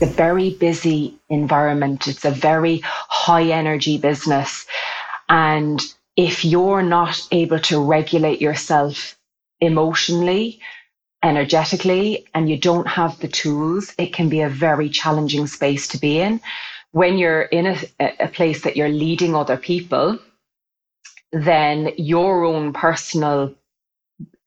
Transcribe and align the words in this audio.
a 0.00 0.06
very 0.06 0.50
busy 0.50 1.18
environment. 1.28 2.06
It's 2.06 2.24
a 2.24 2.30
very 2.30 2.80
high 2.84 3.44
energy 3.44 3.98
business. 3.98 4.66
And 5.28 5.80
if 6.16 6.44
you're 6.44 6.82
not 6.82 7.26
able 7.30 7.60
to 7.60 7.82
regulate 7.82 8.40
yourself 8.40 9.16
emotionally, 9.60 10.60
energetically, 11.22 12.26
and 12.34 12.48
you 12.48 12.58
don't 12.58 12.86
have 12.86 13.18
the 13.20 13.28
tools, 13.28 13.94
it 13.98 14.12
can 14.12 14.28
be 14.28 14.40
a 14.40 14.48
very 14.48 14.88
challenging 14.88 15.46
space 15.46 15.88
to 15.88 15.98
be 15.98 16.20
in. 16.20 16.40
When 16.92 17.18
you're 17.18 17.42
in 17.42 17.66
a, 17.66 17.78
a 18.20 18.28
place 18.28 18.62
that 18.62 18.76
you're 18.76 18.88
leading 18.88 19.34
other 19.34 19.56
people, 19.56 20.18
then 21.32 21.92
your 21.96 22.44
own 22.44 22.72
personal 22.72 23.54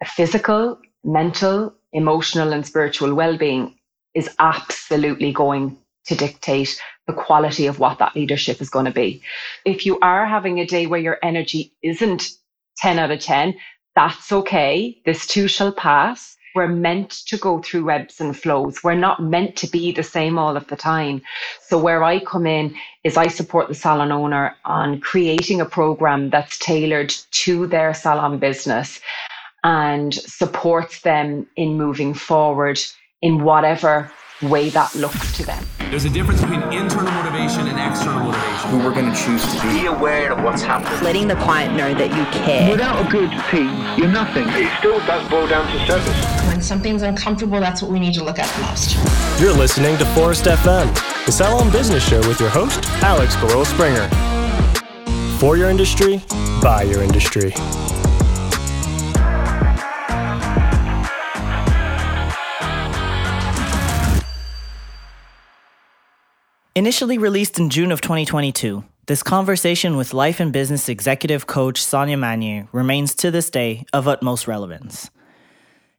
physical, 0.05 0.79
mental, 1.03 1.73
emotional, 1.93 2.53
and 2.53 2.65
spiritual 2.65 3.13
well 3.13 3.37
being 3.37 3.75
is 4.13 4.29
absolutely 4.39 5.31
going 5.31 5.77
to 6.05 6.15
dictate 6.15 6.81
the 7.07 7.13
quality 7.13 7.67
of 7.67 7.79
what 7.79 7.99
that 7.99 8.15
leadership 8.15 8.61
is 8.61 8.69
going 8.69 8.85
to 8.85 8.91
be. 8.91 9.21
If 9.65 9.85
you 9.85 9.99
are 9.99 10.25
having 10.25 10.59
a 10.59 10.65
day 10.65 10.87
where 10.87 10.99
your 10.99 11.17
energy 11.23 11.73
isn't 11.83 12.29
10 12.77 12.99
out 12.99 13.11
of 13.11 13.19
10, 13.19 13.55
that's 13.95 14.31
okay. 14.31 14.97
This 15.05 15.27
too 15.27 15.47
shall 15.47 15.71
pass. 15.71 16.37
We're 16.53 16.67
meant 16.67 17.11
to 17.27 17.37
go 17.37 17.61
through 17.61 17.91
ebbs 17.91 18.19
and 18.19 18.37
flows. 18.37 18.83
We're 18.83 18.95
not 18.95 19.23
meant 19.23 19.55
to 19.57 19.67
be 19.67 19.91
the 19.91 20.03
same 20.03 20.37
all 20.37 20.57
of 20.57 20.67
the 20.67 20.75
time. 20.75 21.21
So, 21.67 21.77
where 21.77 22.03
I 22.03 22.19
come 22.19 22.45
in 22.45 22.75
is 23.05 23.15
I 23.15 23.27
support 23.27 23.69
the 23.69 23.75
salon 23.75 24.11
owner 24.11 24.55
on 24.65 24.99
creating 24.99 25.61
a 25.61 25.65
program 25.65 26.29
that's 26.29 26.57
tailored 26.59 27.13
to 27.31 27.67
their 27.67 27.93
salon 27.93 28.37
business 28.37 28.99
and 29.63 30.13
supports 30.13 31.01
them 31.01 31.47
in 31.55 31.77
moving 31.77 32.13
forward 32.13 32.81
in 33.21 33.43
whatever 33.43 34.11
way 34.41 34.69
that 34.69 34.93
looks 34.95 35.37
to 35.37 35.45
them. 35.45 35.63
There's 35.91 36.05
a 36.05 36.09
difference 36.09 36.41
between 36.41 36.63
internal 36.73 37.11
motivation 37.11 37.67
and 37.67 37.77
external 37.77 38.23
motivation. 38.23 38.69
Who 38.71 38.79
we're 38.79 38.93
going 38.93 39.13
to 39.13 39.15
choose 39.15 39.43
to 39.53 39.61
be. 39.61 39.81
Be 39.81 39.85
aware 39.85 40.31
of 40.31 40.43
what's 40.43 40.63
happening. 40.63 41.03
Letting 41.03 41.27
the 41.27 41.35
client 41.35 41.75
know 41.75 41.93
that 41.93 42.09
you 42.15 42.25
care. 42.31 42.71
Without 42.71 43.05
a 43.05 43.11
good 43.11 43.29
team, 43.51 43.69
you're 43.97 44.07
nothing. 44.07 44.47
It 44.49 44.75
still 44.79 44.97
does 45.05 45.29
boil 45.29 45.47
down 45.47 45.71
to 45.71 45.85
service. 45.85 46.47
When 46.47 46.61
something's 46.61 47.03
uncomfortable, 47.03 47.59
that's 47.59 47.81
what 47.81 47.91
we 47.91 47.99
need 47.99 48.15
to 48.15 48.23
look 48.23 48.39
at 48.39 48.49
the 48.55 48.61
most. 48.63 48.95
You're 49.39 49.53
listening 49.53 49.97
to 49.97 50.05
Phorest 50.15 50.49
FM, 50.49 50.91
the 51.25 51.31
Salon 51.31 51.71
Business 51.71 52.07
Show 52.07 52.25
with 52.27 52.39
your 52.39 52.49
host, 52.49 52.83
Alex 53.03 53.35
Carroll 53.35 53.65
Springer. 53.65 54.09
For 55.37 55.57
your 55.57 55.69
industry, 55.69 56.21
by 56.61 56.83
your 56.83 57.03
industry. 57.03 57.53
Initially 66.73 67.17
released 67.17 67.59
in 67.59 67.69
June 67.69 67.91
of 67.91 67.99
2022, 67.99 68.85
this 69.05 69.23
conversation 69.23 69.97
with 69.97 70.13
life 70.13 70.39
and 70.39 70.53
business 70.53 70.87
executive 70.87 71.45
coach 71.45 71.83
Sonia 71.83 72.15
Magnier 72.15 72.69
remains 72.71 73.13
to 73.15 73.29
this 73.29 73.49
day 73.49 73.85
of 73.91 74.07
utmost 74.07 74.47
relevance. 74.47 75.09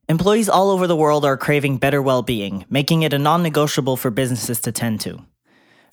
Employees 0.08 0.48
all 0.48 0.70
over 0.70 0.86
the 0.86 0.96
world 0.96 1.26
are 1.26 1.36
craving 1.36 1.76
better 1.76 2.00
well 2.00 2.22
being, 2.22 2.64
making 2.70 3.02
it 3.02 3.12
a 3.12 3.18
non 3.18 3.42
negotiable 3.42 3.98
for 3.98 4.10
businesses 4.10 4.60
to 4.60 4.72
tend 4.72 5.02
to. 5.02 5.22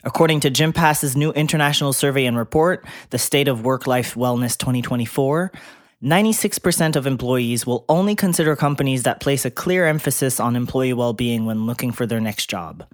According 0.06 0.40
to 0.42 0.50
Gympass's 0.50 1.18
new 1.18 1.34
international 1.34 1.92
survey 1.92 2.26
and 2.26 2.38
report, 2.38 2.86
The 3.10 3.20
State 3.20 3.50
of 3.50 3.66
Work 3.66 3.86
Life 3.86 4.16
Wellness 4.16 4.58
2024, 4.58 5.52
96% 6.02 6.96
of 6.96 7.06
employees 7.06 7.68
will 7.68 7.84
only 7.90 8.16
consider 8.16 8.56
companies 8.56 9.04
that 9.04 9.20
place 9.20 9.44
a 9.44 9.52
clear 9.52 9.86
emphasis 9.86 10.40
on 10.40 10.56
employee 10.56 10.94
well 10.94 11.12
being 11.12 11.46
when 11.46 11.66
looking 11.66 11.92
for 11.92 12.06
their 12.06 12.22
next 12.22 12.50
job. 12.50 12.86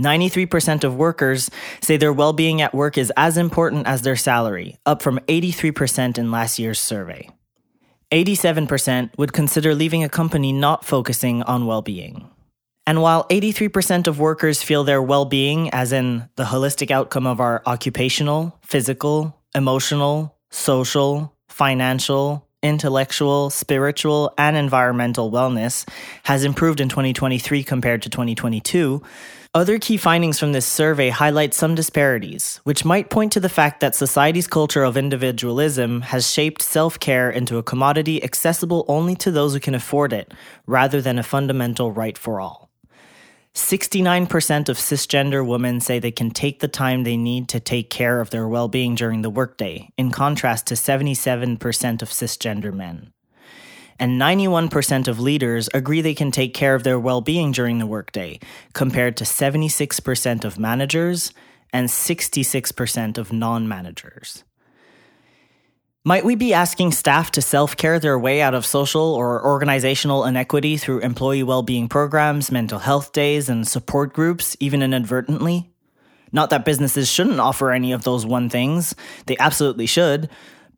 93% 0.00 0.82
of 0.82 0.96
workers 0.96 1.50
say 1.80 1.96
their 1.96 2.12
well 2.12 2.32
being 2.32 2.62
at 2.62 2.74
work 2.74 2.96
is 2.96 3.12
as 3.16 3.36
important 3.36 3.86
as 3.86 4.02
their 4.02 4.16
salary, 4.16 4.76
up 4.86 5.02
from 5.02 5.18
83% 5.28 6.18
in 6.18 6.30
last 6.30 6.58
year's 6.58 6.80
survey. 6.80 7.28
87% 8.10 9.16
would 9.18 9.32
consider 9.32 9.74
leaving 9.74 10.02
a 10.02 10.08
company 10.08 10.52
not 10.52 10.84
focusing 10.84 11.42
on 11.42 11.66
well 11.66 11.82
being. 11.82 12.28
And 12.86 13.02
while 13.02 13.28
83% 13.28 14.08
of 14.08 14.18
workers 14.18 14.62
feel 14.62 14.82
their 14.82 15.02
well 15.02 15.26
being, 15.26 15.70
as 15.70 15.92
in 15.92 16.28
the 16.36 16.44
holistic 16.44 16.90
outcome 16.90 17.26
of 17.26 17.38
our 17.38 17.62
occupational, 17.66 18.58
physical, 18.62 19.36
emotional, 19.54 20.36
social, 20.50 21.32
financial, 21.48 22.48
intellectual, 22.62 23.50
spiritual, 23.50 24.34
and 24.36 24.56
environmental 24.56 25.30
wellness, 25.30 25.88
has 26.24 26.44
improved 26.44 26.80
in 26.80 26.88
2023 26.88 27.62
compared 27.62 28.02
to 28.02 28.10
2022, 28.10 29.02
other 29.52 29.80
key 29.80 29.96
findings 29.96 30.38
from 30.38 30.52
this 30.52 30.66
survey 30.66 31.08
highlight 31.08 31.54
some 31.54 31.74
disparities, 31.74 32.60
which 32.62 32.84
might 32.84 33.10
point 33.10 33.32
to 33.32 33.40
the 33.40 33.48
fact 33.48 33.80
that 33.80 33.96
society's 33.96 34.46
culture 34.46 34.84
of 34.84 34.96
individualism 34.96 36.02
has 36.02 36.30
shaped 36.30 36.62
self 36.62 37.00
care 37.00 37.28
into 37.30 37.58
a 37.58 37.62
commodity 37.62 38.22
accessible 38.22 38.84
only 38.86 39.16
to 39.16 39.32
those 39.32 39.52
who 39.52 39.58
can 39.58 39.74
afford 39.74 40.12
it, 40.12 40.32
rather 40.66 41.02
than 41.02 41.18
a 41.18 41.24
fundamental 41.24 41.90
right 41.90 42.16
for 42.16 42.40
all. 42.40 42.70
69% 43.52 44.68
of 44.68 44.78
cisgender 44.78 45.44
women 45.44 45.80
say 45.80 45.98
they 45.98 46.12
can 46.12 46.30
take 46.30 46.60
the 46.60 46.68
time 46.68 47.02
they 47.02 47.16
need 47.16 47.48
to 47.48 47.58
take 47.58 47.90
care 47.90 48.20
of 48.20 48.30
their 48.30 48.46
well 48.46 48.68
being 48.68 48.94
during 48.94 49.22
the 49.22 49.30
workday, 49.30 49.90
in 49.96 50.12
contrast 50.12 50.68
to 50.68 50.74
77% 50.74 52.02
of 52.02 52.10
cisgender 52.10 52.72
men 52.72 53.12
and 54.00 54.20
91% 54.20 55.06
of 55.06 55.20
leaders 55.20 55.68
agree 55.74 56.00
they 56.00 56.14
can 56.14 56.30
take 56.30 56.54
care 56.54 56.74
of 56.74 56.82
their 56.82 56.98
well 56.98 57.20
being 57.20 57.52
during 57.52 57.78
the 57.78 57.86
workday, 57.86 58.40
compared 58.72 59.16
to 59.18 59.24
76% 59.24 60.44
of 60.44 60.58
managers 60.58 61.32
and 61.72 61.88
66% 61.88 63.18
of 63.18 63.32
non 63.32 63.68
managers. 63.68 64.42
Might 66.02 66.24
we 66.24 66.34
be 66.34 66.54
asking 66.54 66.92
staff 66.92 67.30
to 67.32 67.42
self 67.42 67.76
care 67.76 68.00
their 68.00 68.18
way 68.18 68.40
out 68.40 68.54
of 68.54 68.64
social 68.64 69.14
or 69.14 69.44
organizational 69.44 70.24
inequity 70.24 70.78
through 70.78 71.00
employee 71.00 71.42
well 71.42 71.62
being 71.62 71.86
programs, 71.86 72.50
mental 72.50 72.78
health 72.78 73.12
days, 73.12 73.50
and 73.50 73.68
support 73.68 74.14
groups, 74.14 74.56
even 74.60 74.82
inadvertently? 74.82 75.70
Not 76.32 76.48
that 76.50 76.64
businesses 76.64 77.10
shouldn't 77.10 77.38
offer 77.38 77.70
any 77.70 77.92
of 77.92 78.04
those 78.04 78.24
one 78.24 78.48
things, 78.48 78.94
they 79.26 79.36
absolutely 79.38 79.86
should. 79.86 80.30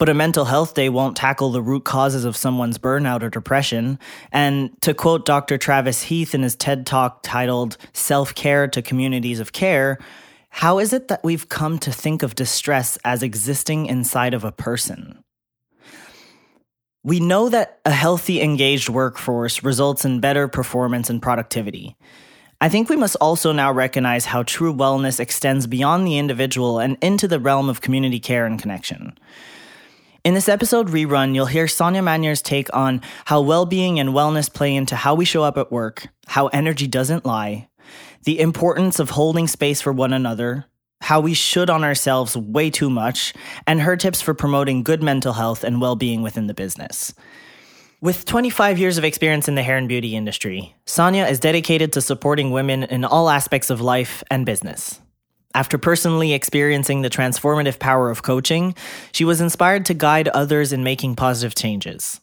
But 0.03 0.09
a 0.09 0.15
mental 0.15 0.47
health 0.47 0.75
day 0.75 0.89
won't 0.89 1.17
tackle 1.17 1.53
the 1.53 1.63
root 1.63 1.85
causes 1.85 2.25
of 2.25 2.37
someone's 2.37 2.77
burnout 2.77 3.23
or 3.23 3.31
depression. 3.31 4.01
And 4.33 4.73
to 4.81 4.95
quote 4.95 5.25
Dr. 5.25 5.59
Travis 5.59 6.03
Heath 6.03 6.35
in 6.35 6.43
his 6.43 6.57
TED 6.57 6.87
talk 6.87 7.23
titled 7.23 7.77
Self 7.93 8.35
Care 8.35 8.67
to 8.67 8.83
Communities 8.83 9.39
of 9.39 9.53
Care, 9.53 10.01
how 10.49 10.81
is 10.81 10.93
it 10.93 11.07
that 11.07 11.23
we've 11.23 11.49
come 11.49 11.79
to 11.79 11.93
think 11.93 12.25
of 12.25 12.35
distress 12.35 12.99
as 13.05 13.23
existing 13.23 13.87
inside 13.87 14.35
of 14.35 14.43
a 14.43 14.51
person? 14.51 15.23
We 17.05 17.21
know 17.21 17.49
that 17.51 17.79
a 17.85 17.93
healthy, 17.93 18.43
engaged 18.43 18.89
workforce 18.89 19.63
results 19.63 20.05
in 20.05 20.19
better 20.19 20.49
performance 20.49 21.11
and 21.11 21.23
productivity. 21.23 21.97
I 22.61 22.69
think 22.69 22.89
we 22.89 22.97
must 22.97 23.15
also 23.21 23.53
now 23.53 23.71
recognize 23.71 24.25
how 24.25 24.43
true 24.43 24.75
wellness 24.75 25.21
extends 25.21 25.69
beyond 25.69 26.09
the 26.09 26.19
individual 26.19 26.81
and 26.81 26.99
into 27.01 27.29
the 27.29 27.39
realm 27.39 27.69
of 27.69 27.83
community 27.83 28.19
care 28.19 28.47
and 28.47 28.61
connection. 28.61 29.17
In 30.25 30.35
this 30.35 30.49
episode 30.49 30.91
rerun, 30.91 31.35
you'll 31.35 31.47
hear 31.47 31.67
Sonia 31.67 32.01
Magnier's 32.01 32.43
take 32.43 32.69
on 32.73 33.01
how 33.25 33.41
well 33.41 33.67
being 33.67 33.99
and 33.99 34.11
wellness 34.11 34.53
play 34.53 34.73
into 34.77 34.95
how 34.95 35.17
we 35.17 35.25
show 35.25 35.43
up 35.43 35.59
at 35.59 35.73
work, 35.73 36.07
how 36.29 36.47
energy 36.49 36.87
doesn't 36.87 37.27
lie, 37.27 37.69
the 38.23 38.39
importance 38.39 39.01
of 39.01 39.11
holding 39.11 39.49
space 39.49 39.81
for 39.81 39.93
one 39.93 40.13
another, 40.13 40.67
how 41.01 41.19
we 41.19 41.35
should 41.35 41.69
on 41.69 41.83
ourselves 41.83 42.37
way 42.37 42.71
too 42.71 42.89
much, 42.89 43.35
and 43.67 43.81
her 43.81 43.97
tips 43.97 44.23
for 44.23 44.33
promoting 44.33 44.85
good 44.85 45.03
mental 45.03 45.33
health 45.33 45.65
and 45.65 45.81
well 45.81 45.97
being 45.97 46.23
within 46.23 46.47
the 46.47 46.55
business. 46.55 47.13
With 48.01 48.25
25 48.25 48.79
years 48.79 48.99
of 48.99 49.05
experience 49.05 49.49
in 49.49 49.57
the 49.57 49.65
hair 49.65 49.77
and 49.77 49.89
beauty 49.89 50.15
industry, 50.15 50.77
Sonia 50.87 51.27
is 51.27 51.41
dedicated 51.41 51.93
to 51.95 52.01
supporting 52.01 52.53
women 52.53 52.85
in 52.85 53.05
all 53.05 53.29
aspects 53.29 53.71
of 53.71 53.81
life 53.81 54.23
and 54.31 54.47
business. 54.47 55.01
After 55.55 55.77
personally 55.77 56.33
experiencing 56.33 57.03
the 57.03 57.11
transformative 57.11 57.79
power 57.79 58.11
of 58.11 58.23
coaching, 58.23 58.75
she 59.13 59.25
was 59.25 59.41
inspired 59.41 59.85
to 59.87 59.95
guide 59.95 60.29
others 60.29 60.73
in 60.73 60.83
making 60.83 61.17
positive 61.17 61.55
changes. 61.55 62.21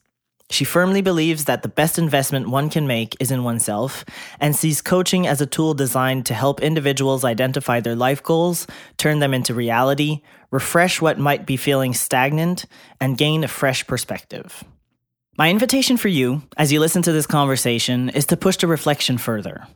She 0.51 0.65
firmly 0.65 1.01
believes 1.01 1.45
that 1.45 1.61
the 1.61 1.69
best 1.69 1.99
investment 1.99 2.49
one 2.49 2.71
can 2.71 2.87
make 2.87 3.15
is 3.19 3.29
in 3.29 3.43
oneself 3.43 4.03
and 4.39 4.55
sees 4.55 4.81
coaching 4.81 5.27
as 5.27 5.41
a 5.41 5.45
tool 5.45 5.75
designed 5.75 6.25
to 6.25 6.33
help 6.33 6.59
individuals 6.59 7.23
identify 7.23 7.79
their 7.79 7.95
life 7.95 8.23
goals, 8.23 8.65
turn 8.97 9.19
them 9.19 9.35
into 9.35 9.53
reality, 9.53 10.21
refresh 10.49 10.99
what 10.99 11.19
might 11.19 11.45
be 11.45 11.55
feeling 11.55 11.93
stagnant, 11.93 12.65
and 12.99 13.17
gain 13.17 13.43
a 13.43 13.47
fresh 13.47 13.85
perspective. 13.85 14.63
My 15.37 15.51
invitation 15.51 15.97
for 15.97 16.07
you, 16.07 16.41
as 16.57 16.71
you 16.71 16.79
listen 16.79 17.03
to 17.03 17.11
this 17.11 17.27
conversation, 17.27 18.09
is 18.09 18.25
to 18.25 18.35
push 18.35 18.57
the 18.57 18.67
reflection 18.67 19.19
further. 19.19 19.67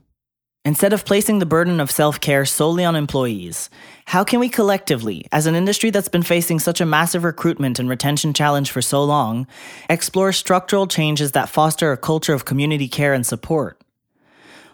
Instead 0.65 0.94
of 0.94 1.04
placing 1.04 1.39
the 1.39 1.45
burden 1.45 1.81
of 1.81 1.92
self 1.92 2.21
care 2.21 2.45
solely 2.45 2.86
on 2.86 2.95
employees, 2.95 3.69
how 4.06 4.24
can 4.24 4.39
we 4.39 4.48
collectively, 4.48 5.27
as 5.30 5.45
an 5.45 5.56
industry 5.56 5.89
that's 5.89 6.07
been 6.07 6.24
facing 6.24 6.57
such 6.57 6.80
a 6.80 6.86
massive 6.86 7.25
recruitment 7.25 7.80
and 7.80 7.89
retention 7.89 8.33
challenge 8.33 8.71
for 8.71 8.81
so 8.81 9.04
long, 9.04 9.45
explore 9.89 10.31
structural 10.31 10.88
changes 10.88 11.33
that 11.33 11.50
foster 11.50 11.92
a 11.92 11.98
culture 11.98 12.33
of 12.33 12.45
community 12.45 12.88
care 12.88 13.13
and 13.13 13.25
support? 13.25 13.77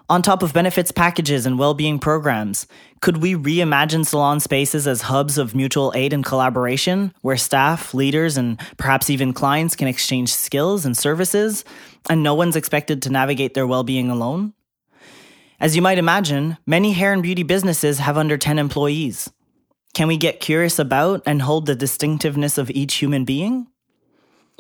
On 0.07 0.21
top 0.21 0.43
of 0.43 0.53
benefits 0.53 0.91
packages 0.91 1.47
and 1.47 1.57
well 1.57 1.73
being 1.73 1.97
programs, 1.97 2.67
could 3.01 3.17
we 3.17 3.33
reimagine 3.33 4.05
salon 4.05 4.39
spaces 4.39 4.85
as 4.85 5.01
hubs 5.01 5.39
of 5.39 5.55
mutual 5.55 5.91
aid 5.95 6.13
and 6.13 6.23
collaboration, 6.23 7.15
where 7.21 7.35
staff, 7.35 7.95
leaders, 7.95 8.37
and 8.37 8.59
perhaps 8.77 9.09
even 9.09 9.33
clients 9.33 9.75
can 9.75 9.87
exchange 9.87 10.31
skills 10.31 10.85
and 10.85 10.95
services, 10.95 11.65
and 12.11 12.21
no 12.21 12.35
one's 12.35 12.55
expected 12.55 13.01
to 13.01 13.09
navigate 13.09 13.55
their 13.55 13.65
well 13.65 13.83
being 13.83 14.11
alone? 14.11 14.53
As 15.61 15.75
you 15.75 15.81
might 15.81 15.97
imagine, 15.97 16.57
many 16.65 16.93
hair 16.93 17.11
and 17.11 17.21
beauty 17.21 17.43
businesses 17.43 17.99
have 17.99 18.17
under 18.17 18.37
10 18.37 18.57
employees. 18.57 19.29
Can 19.93 20.07
we 20.07 20.15
get 20.15 20.39
curious 20.39 20.79
about 20.79 21.21
and 21.25 21.41
hold 21.41 21.65
the 21.65 21.75
distinctiveness 21.75 22.57
of 22.57 22.69
each 22.69 22.95
human 22.95 23.25
being? 23.25 23.67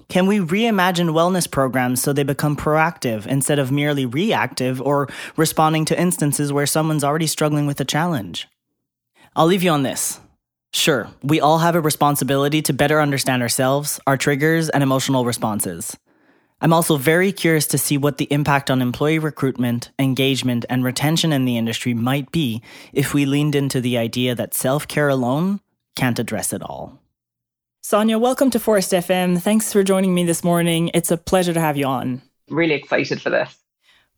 Can 0.09 0.27
we 0.27 0.39
reimagine 0.39 1.11
wellness 1.11 1.49
programs 1.49 2.01
so 2.01 2.11
they 2.11 2.23
become 2.23 2.57
proactive 2.57 3.25
instead 3.27 3.59
of 3.59 3.71
merely 3.71 4.05
reactive 4.05 4.81
or 4.81 5.07
responding 5.37 5.85
to 5.85 5.99
instances 5.99 6.51
where 6.51 6.65
someone's 6.65 7.03
already 7.03 7.27
struggling 7.27 7.65
with 7.65 7.79
a 7.79 7.85
challenge? 7.85 8.49
I'll 9.37 9.45
leave 9.45 9.63
you 9.63 9.71
on 9.71 9.83
this. 9.83 10.19
Sure, 10.73 11.07
we 11.23 11.39
all 11.39 11.59
have 11.59 11.75
a 11.75 11.81
responsibility 11.81 12.61
to 12.63 12.73
better 12.73 12.99
understand 12.99 13.41
ourselves, 13.41 14.01
our 14.05 14.17
triggers, 14.17 14.67
and 14.67 14.83
emotional 14.83 15.23
responses. 15.23 15.95
I'm 16.61 16.73
also 16.73 16.97
very 16.97 17.31
curious 17.31 17.67
to 17.67 17.77
see 17.77 17.97
what 17.97 18.17
the 18.17 18.27
impact 18.31 18.69
on 18.69 18.81
employee 18.81 19.19
recruitment, 19.19 19.91
engagement, 19.97 20.65
and 20.69 20.83
retention 20.83 21.31
in 21.31 21.45
the 21.45 21.57
industry 21.57 21.93
might 21.93 22.31
be 22.31 22.61
if 22.91 23.13
we 23.13 23.25
leaned 23.25 23.55
into 23.55 23.79
the 23.79 23.97
idea 23.97 24.35
that 24.35 24.53
self 24.53 24.87
care 24.87 25.07
alone 25.07 25.61
can't 25.95 26.19
address 26.19 26.51
it 26.51 26.61
all. 26.61 26.99
Sonia, 27.81 28.19
welcome 28.19 28.49
to 28.49 28.59
Phorest 28.59 28.91
FM. 28.91 29.41
Thanks 29.41 29.71
for 29.71 29.83
joining 29.83 30.13
me 30.13 30.25
this 30.25 30.43
morning. 30.43 30.91
It's 30.93 31.11
a 31.11 31.17
pleasure 31.17 31.53
to 31.53 31.61
have 31.61 31.77
you 31.77 31.85
on. 31.85 32.21
Really 32.49 32.75
excited 32.75 33.21
for 33.21 33.29
this. 33.29 33.55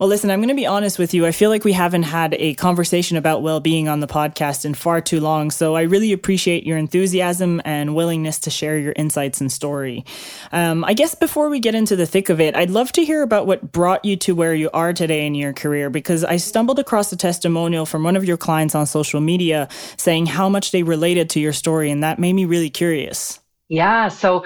Well, 0.01 0.07
listen, 0.07 0.31
I'm 0.31 0.39
going 0.39 0.49
to 0.49 0.55
be 0.55 0.65
honest 0.65 0.97
with 0.97 1.13
you. 1.13 1.27
I 1.27 1.31
feel 1.31 1.51
like 1.51 1.63
we 1.63 1.73
haven't 1.73 2.01
had 2.01 2.33
a 2.39 2.55
conversation 2.55 3.17
about 3.17 3.43
well 3.43 3.59
being 3.59 3.87
on 3.87 3.99
the 3.99 4.07
podcast 4.07 4.65
in 4.65 4.73
far 4.73 4.99
too 4.99 5.19
long. 5.19 5.51
So 5.51 5.75
I 5.75 5.83
really 5.83 6.11
appreciate 6.11 6.65
your 6.65 6.79
enthusiasm 6.79 7.61
and 7.65 7.93
willingness 7.93 8.39
to 8.39 8.49
share 8.49 8.79
your 8.79 8.93
insights 8.95 9.41
and 9.41 9.51
story. 9.51 10.03
Um, 10.51 10.83
I 10.85 10.95
guess 10.95 11.13
before 11.13 11.49
we 11.49 11.59
get 11.59 11.75
into 11.75 11.95
the 11.95 12.07
thick 12.07 12.29
of 12.29 12.41
it, 12.41 12.55
I'd 12.55 12.71
love 12.71 12.91
to 12.93 13.05
hear 13.05 13.21
about 13.21 13.45
what 13.45 13.71
brought 13.71 14.03
you 14.03 14.15
to 14.17 14.33
where 14.33 14.55
you 14.55 14.71
are 14.73 14.91
today 14.91 15.27
in 15.27 15.35
your 15.35 15.53
career 15.53 15.91
because 15.91 16.23
I 16.23 16.37
stumbled 16.37 16.79
across 16.79 17.11
a 17.11 17.15
testimonial 17.15 17.85
from 17.85 18.03
one 18.03 18.15
of 18.15 18.25
your 18.25 18.37
clients 18.37 18.73
on 18.73 18.87
social 18.87 19.21
media 19.21 19.69
saying 19.97 20.25
how 20.25 20.49
much 20.49 20.71
they 20.71 20.81
related 20.81 21.29
to 21.29 21.39
your 21.39 21.53
story. 21.53 21.91
And 21.91 22.03
that 22.03 22.17
made 22.17 22.33
me 22.33 22.45
really 22.45 22.71
curious. 22.71 23.39
Yeah. 23.69 24.07
So 24.07 24.45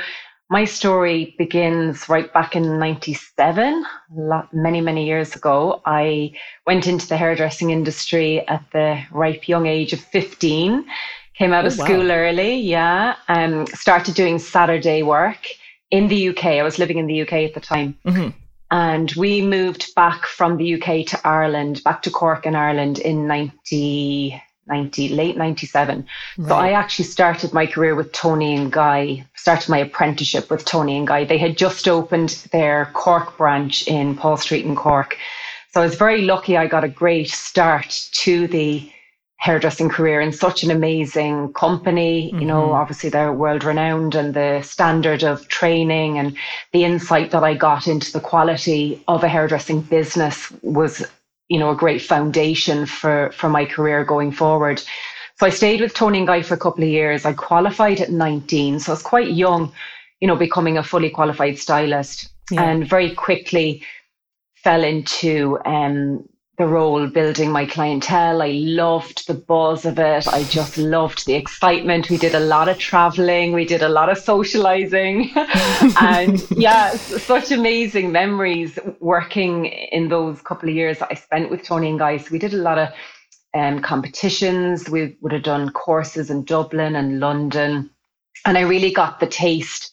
my 0.49 0.65
story 0.65 1.33
begins 1.37 2.07
right 2.07 2.31
back 2.31 2.55
in 2.55 2.77
97, 2.77 3.85
many, 4.53 4.81
many 4.81 5.05
years 5.05 5.35
ago. 5.35 5.81
I 5.85 6.33
went 6.67 6.85
into 6.85 7.07
the 7.07 7.17
hairdressing 7.17 7.71
industry 7.71 8.47
at 8.47 8.63
the 8.71 9.01
ripe 9.11 9.47
young 9.47 9.65
age 9.65 9.91
of 9.93 9.99
15, 9.99 10.85
came 11.35 11.51
out 11.51 11.63
oh, 11.63 11.67
of 11.67 11.73
school 11.73 12.11
early. 12.11 12.57
Yeah. 12.57 13.15
Um, 13.27 13.65
started 13.67 14.13
doing 14.13 14.37
Saturday 14.37 15.01
work 15.01 15.47
in 15.89 16.07
the 16.09 16.29
UK. 16.29 16.45
I 16.45 16.63
was 16.63 16.77
living 16.77 16.99
in 16.99 17.07
the 17.07 17.21
UK 17.23 17.33
at 17.33 17.53
the 17.55 17.59
time. 17.59 17.97
Mm-hmm. 18.05 18.29
And 18.71 19.11
we 19.13 19.41
moved 19.41 19.93
back 19.95 20.25
from 20.25 20.57
the 20.57 20.75
UK 20.75 21.07
to 21.07 21.27
Ireland, 21.27 21.83
back 21.83 22.01
to 22.03 22.11
Cork 22.11 22.45
in 22.45 22.55
Ireland 22.55 22.99
in 22.99 23.27
90, 23.27 24.41
90, 24.67 25.09
late 25.09 25.37
97. 25.37 26.05
Right. 26.37 26.47
So 26.47 26.55
I 26.55 26.71
actually 26.71 27.05
started 27.05 27.53
my 27.53 27.65
career 27.65 27.95
with 27.95 28.11
Toni 28.11 28.67
& 28.67 28.69
Guy, 28.69 29.25
started 29.35 29.69
my 29.69 29.77
apprenticeship 29.79 30.49
with 30.49 30.65
Toni 30.65 31.03
& 31.05 31.07
Guy. 31.07 31.25
They 31.25 31.37
had 31.37 31.57
just 31.57 31.87
opened 31.87 32.29
their 32.51 32.89
Cork 32.93 33.37
branch 33.37 33.87
in 33.87 34.15
Paul 34.15 34.37
Street 34.37 34.65
in 34.65 34.75
Cork. 34.75 35.17
So 35.73 35.81
I 35.81 35.85
was 35.85 35.95
very 35.95 36.21
lucky 36.21 36.57
I 36.57 36.67
got 36.67 36.83
a 36.83 36.89
great 36.89 37.29
start 37.29 38.09
to 38.13 38.47
the 38.47 38.91
hairdressing 39.37 39.89
career 39.89 40.21
in 40.21 40.31
such 40.31 40.63
an 40.63 40.71
amazing 40.71 41.53
company. 41.53 42.29
Mm-hmm. 42.29 42.39
You 42.39 42.47
know, 42.47 42.63
mm-hmm. 42.63 42.81
obviously 42.81 43.09
they're 43.09 43.31
world 43.31 43.63
renowned 43.63 44.15
and 44.15 44.33
the 44.33 44.61
standard 44.63 45.23
of 45.23 45.47
training 45.47 46.17
and 46.17 46.35
the 46.71 46.83
insight 46.83 47.31
that 47.31 47.43
I 47.43 47.53
got 47.53 47.87
into 47.87 48.11
the 48.11 48.19
quality 48.19 49.03
of 49.07 49.23
a 49.23 49.27
hairdressing 49.27 49.81
business 49.81 50.51
was 50.63 51.05
you 51.47 51.59
know, 51.59 51.69
a 51.69 51.75
great 51.75 52.01
foundation 52.01 52.85
for, 52.85 53.31
for 53.31 53.49
my 53.49 53.65
career 53.65 54.03
going 54.03 54.31
forward. 54.31 54.81
So 55.37 55.45
I 55.45 55.49
stayed 55.49 55.81
with 55.81 55.93
Toni 55.93 56.25
& 56.25 56.27
Guy 56.27 56.41
for 56.41 56.53
a 56.53 56.57
couple 56.57 56.83
of 56.83 56.89
years. 56.89 57.25
I 57.25 57.33
qualified 57.33 57.99
at 57.99 58.11
19, 58.11 58.79
so 58.79 58.91
I 58.91 58.93
was 58.93 59.01
quite 59.01 59.31
young, 59.31 59.71
you 60.21 60.27
know, 60.27 60.35
becoming 60.35 60.77
a 60.77 60.83
fully 60.83 61.09
qualified 61.09 61.59
stylist, 61.59 62.29
yeah. 62.49 62.63
and 62.63 62.87
very 62.87 63.13
quickly 63.13 63.83
fell 64.55 64.83
into 64.83 65.59
um, 65.65 66.27
the 66.57 66.65
role 66.65 67.07
building 67.07 67.51
my 67.51 67.65
clientele. 67.65 68.41
I 68.41 68.51
loved 68.51 69.27
the 69.27 69.33
buzz 69.33 69.85
of 69.85 69.99
it. 69.99 70.27
I 70.27 70.43
just 70.45 70.77
loved 70.77 71.25
the 71.25 71.33
excitement. 71.33 72.09
We 72.09 72.17
did 72.17 72.33
a 72.33 72.39
lot 72.39 72.69
of 72.69 72.77
traveling, 72.77 73.51
we 73.51 73.65
did 73.65 73.81
a 73.81 73.89
lot 73.89 74.09
of 74.09 74.17
socializing. 74.17 75.31
and 75.99 76.43
yeah, 76.51 76.91
such 76.91 77.51
amazing 77.51 78.11
memories 78.11 78.79
working 78.99 79.65
in 79.65 80.07
those 80.07 80.41
couple 80.41 80.69
of 80.69 80.75
years 80.75 80.99
that 80.99 81.09
I 81.11 81.15
spent 81.15 81.51
with 81.51 81.63
Toni 81.63 81.97
& 81.97 81.99
Guy. 81.99 82.17
So 82.17 82.29
we 82.31 82.39
did 82.39 82.53
a 82.53 82.57
lot 82.57 82.77
of 82.77 82.89
um, 83.53 83.81
competitions. 83.81 84.89
We 84.89 85.17
would 85.21 85.33
have 85.33 85.43
done 85.43 85.71
courses 85.71 86.29
in 86.29 86.45
Dublin 86.45 86.95
and 86.95 87.19
London. 87.19 87.89
And 88.45 88.57
I 88.57 88.61
really 88.61 88.91
got 88.91 89.19
the 89.19 89.27
taste 89.27 89.91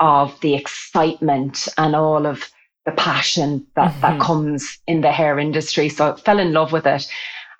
of 0.00 0.40
the 0.40 0.54
excitement 0.54 1.68
and 1.76 1.94
all 1.94 2.26
of 2.26 2.50
the 2.86 2.92
passion 2.92 3.66
that, 3.76 3.92
mm-hmm. 3.92 4.00
that 4.00 4.20
comes 4.20 4.78
in 4.86 5.00
the 5.00 5.12
hair 5.12 5.38
industry. 5.38 5.88
So 5.88 6.12
I 6.12 6.16
fell 6.16 6.38
in 6.38 6.52
love 6.52 6.72
with 6.72 6.86
it. 6.86 7.08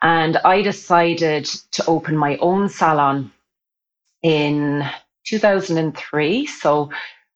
And 0.02 0.38
I 0.38 0.62
decided 0.62 1.44
to 1.72 1.84
open 1.86 2.16
my 2.16 2.36
own 2.38 2.68
salon 2.70 3.32
in 4.22 4.88
2003. 5.26 6.46
So 6.46 6.90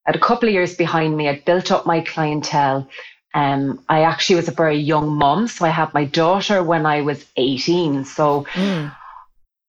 had 0.06 0.16
a 0.16 0.20
couple 0.20 0.48
of 0.48 0.54
years 0.54 0.74
behind 0.74 1.16
me. 1.16 1.28
I'd 1.28 1.44
built 1.44 1.70
up 1.70 1.84
my 1.84 2.00
clientele. 2.00 2.88
Um, 3.34 3.84
I 3.88 4.02
actually 4.02 4.36
was 4.36 4.48
a 4.48 4.52
very 4.52 4.78
young 4.78 5.14
mom. 5.16 5.48
So 5.48 5.66
I 5.66 5.70
had 5.70 5.92
my 5.92 6.04
daughter 6.04 6.62
when 6.62 6.86
I 6.86 7.02
was 7.02 7.24
18. 7.36 8.04
So 8.04 8.46
mm 8.52 8.94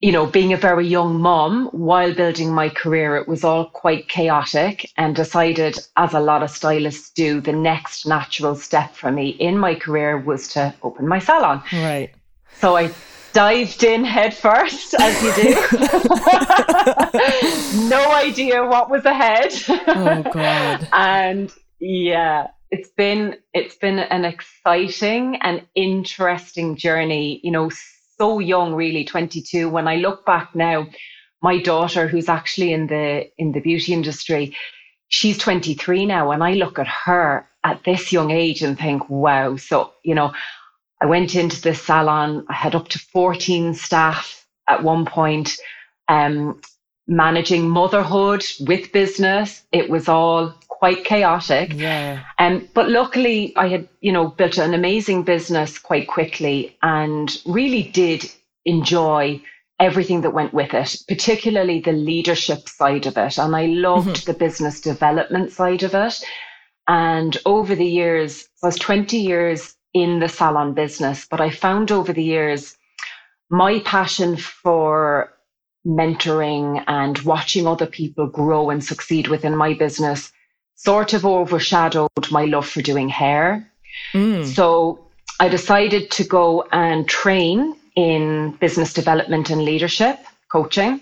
you 0.05 0.11
know, 0.11 0.27
being 0.27 0.53
a 0.53 0.57
very 0.57 0.85
young 0.87 1.19
mom 1.19 1.65
while 1.71 2.13
building 2.13 2.53
my 2.53 2.69
career, 2.69 3.15
it 3.15 3.27
was 3.27 3.43
all 3.43 3.65
quite 3.65 4.07
chaotic 4.07 4.87
and 4.97 5.15
decided, 5.15 5.79
as 5.97 6.13
a 6.13 6.19
lot 6.19 6.43
of 6.43 6.51
stylists 6.51 7.09
do, 7.09 7.41
the 7.41 7.51
next 7.51 8.05
natural 8.05 8.53
step 8.53 8.93
for 8.93 9.11
me 9.11 9.29
in 9.29 9.57
my 9.57 9.73
career 9.73 10.15
was 10.19 10.47
to 10.49 10.71
open 10.83 11.07
my 11.07 11.17
salon. 11.17 11.63
Right. 11.73 12.11
So 12.59 12.77
I 12.77 12.91
dived 13.33 13.83
in 13.83 14.05
head 14.05 14.35
first, 14.35 14.93
as 14.93 15.23
you 15.23 15.33
do. 15.41 15.55
no 17.89 18.11
idea 18.11 18.63
what 18.63 18.91
was 18.91 19.05
ahead. 19.05 19.53
Oh 19.87 20.21
God. 20.21 20.87
and 20.93 21.51
yeah, 21.79 22.49
it's 22.69 22.89
been 22.89 23.37
it's 23.55 23.77
been 23.77 23.97
an 23.97 24.23
exciting 24.23 25.39
and 25.41 25.65
interesting 25.73 26.75
journey, 26.75 27.39
you 27.43 27.49
know, 27.49 27.71
so 28.17 28.39
young, 28.39 28.73
really, 28.73 29.05
22. 29.05 29.69
When 29.69 29.87
I 29.87 29.97
look 29.97 30.25
back 30.25 30.55
now, 30.55 30.87
my 31.41 31.61
daughter, 31.61 32.07
who's 32.07 32.29
actually 32.29 32.73
in 32.73 32.87
the 32.87 33.29
in 33.37 33.51
the 33.51 33.59
beauty 33.59 33.93
industry, 33.93 34.55
she's 35.09 35.37
23 35.37 36.05
now, 36.05 36.31
and 36.31 36.43
I 36.43 36.53
look 36.53 36.79
at 36.79 36.87
her 36.87 37.47
at 37.63 37.83
this 37.83 38.11
young 38.11 38.31
age 38.31 38.61
and 38.61 38.77
think, 38.77 39.09
wow. 39.09 39.57
So 39.57 39.93
you 40.03 40.15
know, 40.15 40.33
I 41.01 41.05
went 41.05 41.35
into 41.35 41.61
this 41.61 41.81
salon. 41.81 42.45
I 42.49 42.53
had 42.53 42.75
up 42.75 42.87
to 42.89 42.99
14 42.99 43.73
staff 43.73 44.45
at 44.67 44.83
one 44.83 45.05
point. 45.05 45.57
Um, 46.07 46.61
managing 47.07 47.69
motherhood 47.69 48.43
with 48.61 48.91
business. 48.91 49.63
It 49.71 49.89
was 49.89 50.09
all 50.09 50.55
quite 50.77 51.05
chaotic. 51.05 51.73
Yeah. 51.73 52.23
Um, 52.37 52.67
but 52.73 52.89
luckily, 52.89 53.55
I 53.55 53.69
had, 53.69 53.87
you 54.01 54.11
know, 54.11 54.27
built 54.27 54.57
an 54.57 54.73
amazing 54.73 55.23
business 55.23 55.79
quite 55.79 56.07
quickly 56.07 56.77
and 56.81 57.35
really 57.45 57.83
did 57.83 58.29
enjoy 58.65 59.41
everything 59.79 60.21
that 60.21 60.33
went 60.33 60.53
with 60.53 60.73
it, 60.73 60.97
particularly 61.07 61.79
the 61.79 61.93
leadership 61.93 62.67
side 62.67 63.05
of 63.05 63.17
it. 63.17 63.37
And 63.37 63.55
I 63.55 63.67
loved 63.67 64.09
mm-hmm. 64.09 64.31
the 64.31 64.37
business 64.37 64.81
development 64.81 65.51
side 65.53 65.83
of 65.83 65.93
it. 65.93 66.21
And 66.87 67.37
over 67.45 67.73
the 67.73 67.85
years, 67.85 68.47
I 68.61 68.67
was 68.67 68.75
20 68.75 69.17
years 69.17 69.75
in 69.93 70.19
the 70.19 70.29
salon 70.29 70.73
business, 70.73 71.25
but 71.29 71.39
I 71.39 71.49
found 71.51 71.91
over 71.91 72.11
the 72.11 72.23
years 72.23 72.77
my 73.49 73.79
passion 73.79 74.35
for 74.35 75.31
mentoring 75.87 76.83
and 76.87 77.17
watching 77.19 77.65
other 77.65 77.85
people 77.85 78.27
grow 78.27 78.69
and 78.69 78.83
succeed 78.83 79.27
within 79.29 79.55
my 79.55 79.73
business 79.73 80.33
sort 80.75 81.13
of 81.13 81.25
overshadowed 81.25 82.31
my 82.31 82.45
love 82.45 82.67
for 82.67 82.81
doing 82.81 83.09
hair. 83.09 83.69
Mm. 84.13 84.45
So 84.45 85.07
I 85.39 85.49
decided 85.49 86.11
to 86.11 86.23
go 86.23 86.67
and 86.71 87.07
train 87.07 87.75
in 87.95 88.51
business 88.59 88.93
development 88.93 89.49
and 89.49 89.63
leadership 89.63 90.19
coaching. 90.51 91.01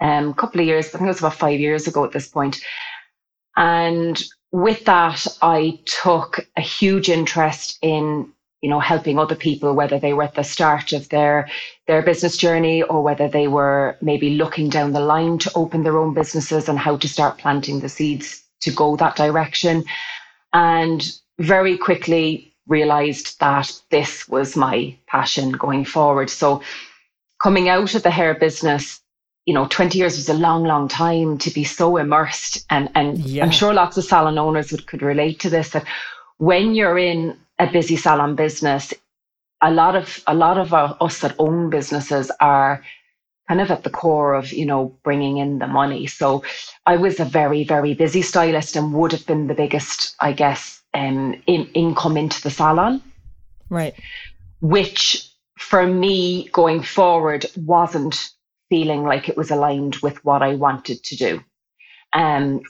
Um, 0.00 0.30
a 0.30 0.34
couple 0.34 0.60
of 0.60 0.66
years, 0.66 0.86
I 0.88 0.98
think 0.98 1.02
it 1.02 1.08
was 1.08 1.20
about 1.20 1.34
five 1.34 1.60
years 1.60 1.86
ago 1.86 2.04
at 2.04 2.12
this 2.12 2.28
point. 2.28 2.60
And 3.56 4.20
with 4.50 4.84
that, 4.86 5.26
I 5.42 5.80
took 5.84 6.46
a 6.56 6.60
huge 6.60 7.08
interest 7.08 7.78
in 7.82 8.32
you 8.62 8.70
know, 8.70 8.78
helping 8.78 9.18
other 9.18 9.34
people, 9.34 9.74
whether 9.74 9.98
they 9.98 10.12
were 10.12 10.22
at 10.22 10.36
the 10.36 10.44
start 10.44 10.92
of 10.92 11.08
their 11.08 11.48
their 11.88 12.00
business 12.00 12.36
journey 12.36 12.82
or 12.84 13.02
whether 13.02 13.28
they 13.28 13.48
were 13.48 13.96
maybe 14.00 14.30
looking 14.30 14.68
down 14.68 14.92
the 14.92 15.00
line 15.00 15.36
to 15.38 15.50
open 15.56 15.82
their 15.82 15.98
own 15.98 16.14
businesses 16.14 16.68
and 16.68 16.78
how 16.78 16.96
to 16.96 17.08
start 17.08 17.38
planting 17.38 17.80
the 17.80 17.88
seeds 17.88 18.42
to 18.62 18.70
go 18.72 18.96
that 18.96 19.16
direction. 19.16 19.84
And 20.52 21.02
very 21.38 21.78
quickly 21.78 22.54
realized 22.66 23.38
that 23.40 23.72
this 23.90 24.28
was 24.28 24.56
my 24.56 24.96
passion 25.06 25.52
going 25.52 25.84
forward. 25.84 26.30
So 26.30 26.62
coming 27.42 27.68
out 27.68 27.94
of 27.94 28.02
the 28.02 28.10
hair 28.10 28.34
business, 28.34 29.00
you 29.46 29.54
know, 29.54 29.66
20 29.66 29.98
years 29.98 30.16
was 30.16 30.28
a 30.28 30.34
long, 30.34 30.64
long 30.64 30.88
time 30.88 31.38
to 31.38 31.50
be 31.50 31.64
so 31.64 31.96
immersed. 31.96 32.64
And, 32.70 32.90
and 32.94 33.18
yeah. 33.18 33.44
I'm 33.44 33.50
sure 33.50 33.74
lots 33.74 33.96
of 33.96 34.04
salon 34.04 34.38
owners 34.38 34.70
would, 34.70 34.86
could 34.86 35.02
relate 35.02 35.40
to 35.40 35.50
this 35.50 35.70
that 35.70 35.86
when 36.38 36.74
you're 36.74 36.98
in 36.98 37.36
a 37.58 37.70
busy 37.70 37.96
salon 37.96 38.36
business, 38.36 38.94
a 39.60 39.70
lot 39.70 39.94
of 39.94 40.22
a 40.26 40.34
lot 40.34 40.58
of 40.58 40.74
our, 40.74 40.96
us 41.00 41.20
that 41.20 41.36
own 41.38 41.70
businesses 41.70 42.30
are 42.40 42.84
kind 43.52 43.60
of 43.60 43.70
at 43.70 43.84
the 43.84 43.90
core 43.90 44.32
of 44.32 44.50
you 44.50 44.64
know 44.64 44.96
bringing 45.04 45.36
in 45.36 45.58
the 45.58 45.66
money. 45.66 46.06
So 46.06 46.42
I 46.86 46.96
was 46.96 47.20
a 47.20 47.24
very 47.26 47.64
very 47.64 47.92
busy 47.92 48.22
stylist 48.22 48.76
and 48.76 48.94
would 48.94 49.12
have 49.12 49.26
been 49.26 49.46
the 49.46 49.54
biggest, 49.54 50.16
I 50.20 50.32
guess, 50.32 50.80
um, 50.94 51.34
in, 51.46 51.66
income 51.74 52.16
into 52.16 52.40
the 52.40 52.50
salon. 52.50 53.02
Right. 53.68 53.94
Which 54.60 55.28
for 55.58 55.86
me 55.86 56.48
going 56.48 56.82
forward 56.82 57.44
wasn't 57.56 58.30
feeling 58.70 59.04
like 59.04 59.28
it 59.28 59.36
was 59.36 59.50
aligned 59.50 59.96
with 59.96 60.24
what 60.24 60.42
I 60.42 60.54
wanted 60.54 61.04
to 61.04 61.16
do. 61.16 61.44
Um, 62.14 62.62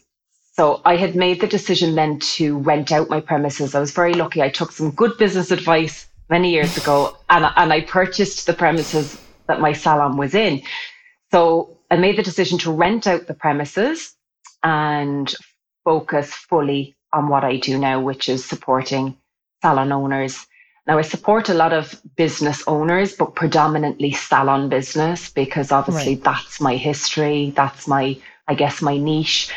so 0.54 0.82
I 0.84 0.96
had 0.96 1.14
made 1.14 1.40
the 1.40 1.46
decision 1.46 1.94
then 1.94 2.18
to 2.34 2.58
rent 2.58 2.90
out 2.90 3.08
my 3.08 3.20
premises. 3.20 3.76
I 3.76 3.80
was 3.80 3.92
very 3.92 4.14
lucky. 4.14 4.42
I 4.42 4.50
took 4.50 4.72
some 4.72 4.90
good 4.90 5.16
business 5.16 5.52
advice 5.52 6.08
many 6.28 6.50
years 6.50 6.76
ago 6.76 7.16
and, 7.30 7.44
and 7.56 7.72
I 7.72 7.82
purchased 7.82 8.46
the 8.46 8.52
premises 8.52 9.16
that 9.52 9.60
my 9.60 9.72
salon 9.72 10.16
was 10.16 10.34
in. 10.34 10.62
So 11.30 11.78
I 11.90 11.96
made 11.96 12.16
the 12.16 12.22
decision 12.22 12.58
to 12.58 12.72
rent 12.72 13.06
out 13.06 13.26
the 13.26 13.34
premises 13.34 14.14
and 14.62 15.32
focus 15.84 16.32
fully 16.32 16.96
on 17.12 17.28
what 17.28 17.44
I 17.44 17.56
do 17.56 17.78
now, 17.78 18.00
which 18.00 18.28
is 18.30 18.44
supporting 18.44 19.18
salon 19.60 19.92
owners. 19.92 20.46
Now, 20.86 20.98
I 20.98 21.02
support 21.02 21.50
a 21.50 21.54
lot 21.54 21.72
of 21.72 22.00
business 22.16 22.64
owners, 22.66 23.14
but 23.14 23.34
predominantly 23.34 24.12
salon 24.12 24.68
business 24.68 25.30
because 25.30 25.70
obviously 25.70 26.14
right. 26.14 26.24
that's 26.24 26.60
my 26.60 26.76
history. 26.76 27.52
That's 27.54 27.86
my, 27.86 28.18
I 28.48 28.54
guess, 28.54 28.80
my 28.80 28.96
niche. 28.96 29.52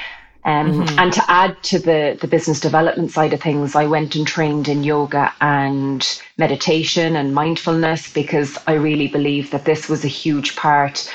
Um, 0.45 0.71
mm-hmm. 0.71 0.99
And 0.99 1.11
to 1.13 1.23
add 1.27 1.61
to 1.63 1.79
the, 1.79 2.17
the 2.21 2.27
business 2.27 2.59
development 2.59 3.11
side 3.11 3.33
of 3.33 3.41
things, 3.41 3.75
I 3.75 3.87
went 3.87 4.15
and 4.15 4.27
trained 4.27 4.67
in 4.67 4.83
yoga 4.83 5.33
and 5.41 6.07
meditation 6.37 7.15
and 7.15 7.33
mindfulness 7.33 8.13
because 8.13 8.57
I 8.67 8.73
really 8.73 9.07
believe 9.07 9.49
that 9.51 9.65
this 9.65 9.89
was 9.89 10.05
a 10.05 10.09
huge 10.09 10.55
part 10.55 11.11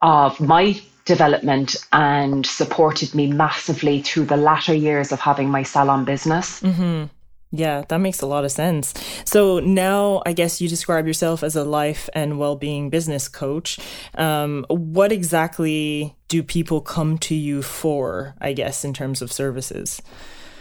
of 0.00 0.40
my 0.40 0.80
development 1.06 1.74
and 1.92 2.46
supported 2.46 3.14
me 3.16 3.26
massively 3.32 4.00
through 4.00 4.26
the 4.26 4.36
latter 4.36 4.74
years 4.74 5.10
of 5.10 5.18
having 5.18 5.50
my 5.50 5.64
salon 5.64 6.04
business. 6.04 6.60
Mm-hmm. 6.60 7.06
Yeah, 7.50 7.82
that 7.88 7.98
makes 7.98 8.20
a 8.20 8.26
lot 8.26 8.44
of 8.44 8.52
sense. 8.52 8.92
So 9.24 9.58
now 9.60 10.22
I 10.26 10.32
guess 10.34 10.60
you 10.60 10.68
describe 10.68 11.06
yourself 11.06 11.42
as 11.42 11.56
a 11.56 11.64
life 11.64 12.08
and 12.12 12.38
well 12.38 12.56
being 12.56 12.90
business 12.90 13.28
coach. 13.28 13.78
Um, 14.14 14.66
what 14.68 15.12
exactly 15.12 16.14
do 16.28 16.42
people 16.42 16.80
come 16.80 17.16
to 17.18 17.34
you 17.34 17.62
for, 17.62 18.34
I 18.40 18.52
guess, 18.52 18.84
in 18.84 18.92
terms 18.92 19.22
of 19.22 19.32
services? 19.32 20.02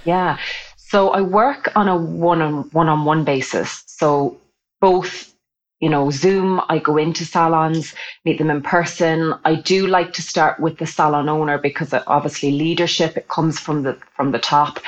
Yeah. 0.05 0.37
So 0.77 1.09
I 1.09 1.21
work 1.21 1.75
on 1.75 1.89
a 1.89 1.97
one 1.97 2.41
on 2.41 2.69
one 2.71 2.87
on 2.87 3.03
one 3.03 3.25
basis. 3.25 3.83
So 3.87 4.39
both 4.79 5.33
you 5.79 5.89
know, 5.89 6.09
Zoom, 6.09 6.59
I 6.69 6.79
go 6.79 6.97
into 6.97 7.23
salons, 7.23 7.93
meet 8.25 8.39
them 8.39 8.49
in 8.49 8.63
person. 8.63 9.35
I 9.45 9.55
do 9.55 9.85
like 9.85 10.13
to 10.13 10.23
start 10.23 10.59
with 10.59 10.79
the 10.79 10.87
salon 10.87 11.29
owner 11.29 11.59
because 11.59 11.93
obviously 12.07 12.51
leadership, 12.51 13.15
it 13.15 13.27
comes 13.27 13.59
from 13.59 13.83
the 13.83 13.97
from 14.15 14.31
the 14.31 14.39
top. 14.39 14.79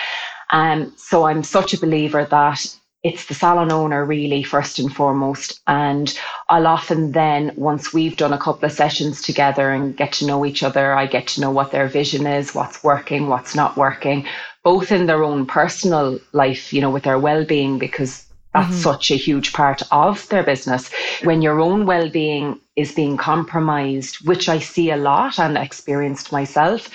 Um, 0.52 0.94
so 0.98 1.26
I'm 1.26 1.44
such 1.44 1.74
a 1.74 1.80
believer 1.80 2.26
that 2.26 2.66
it's 3.04 3.26
the 3.26 3.34
salon 3.34 3.72
owner 3.72 4.04
really 4.04 4.44
first 4.44 4.78
and 4.78 4.94
foremost 4.94 5.62
and 5.68 6.20
i'll 6.50 6.68
often 6.68 7.14
then 7.14 7.52
once 7.56 7.94
we've 7.94 8.18
done 8.18 8.34
a 8.34 8.38
couple 8.38 8.66
of 8.66 8.72
sessions 8.72 9.22
together 9.22 9.70
and 9.70 9.96
get 9.96 10.12
to 10.12 10.26
know 10.26 10.46
each 10.46 10.64
other 10.64 10.94
i 10.94 11.06
get 11.06 11.28
to 11.28 11.42
know 11.42 11.50
what 11.50 11.72
their 11.72 11.88
vision 11.88 12.28
is 12.28 12.54
what's 12.54 12.84
working 12.84 13.28
what's 13.28 13.56
not 13.56 13.78
working 13.78 14.26
both 14.64 14.92
in 14.92 15.06
their 15.06 15.24
own 15.24 15.46
personal 15.46 16.20
life 16.34 16.74
you 16.74 16.82
know 16.82 16.90
with 16.90 17.04
their 17.04 17.20
well-being 17.20 17.80
because 17.80 18.26
that's 18.54 18.68
mm-hmm. 18.68 18.82
such 18.82 19.12
a 19.12 19.16
huge 19.16 19.54
part 19.54 19.82
of 19.92 20.28
their 20.30 20.44
business 20.44 20.92
when 21.24 21.42
your 21.42 21.60
own 21.60 21.86
well-being 21.86 22.60
is 22.76 22.92
being 22.92 23.16
compromised 23.16 24.28
which 24.28 24.50
i 24.50 24.60
see 24.60 24.92
a 24.92 24.98
lot 24.98 25.40
and 25.40 25.58
experienced 25.58 26.34
myself 26.34 26.90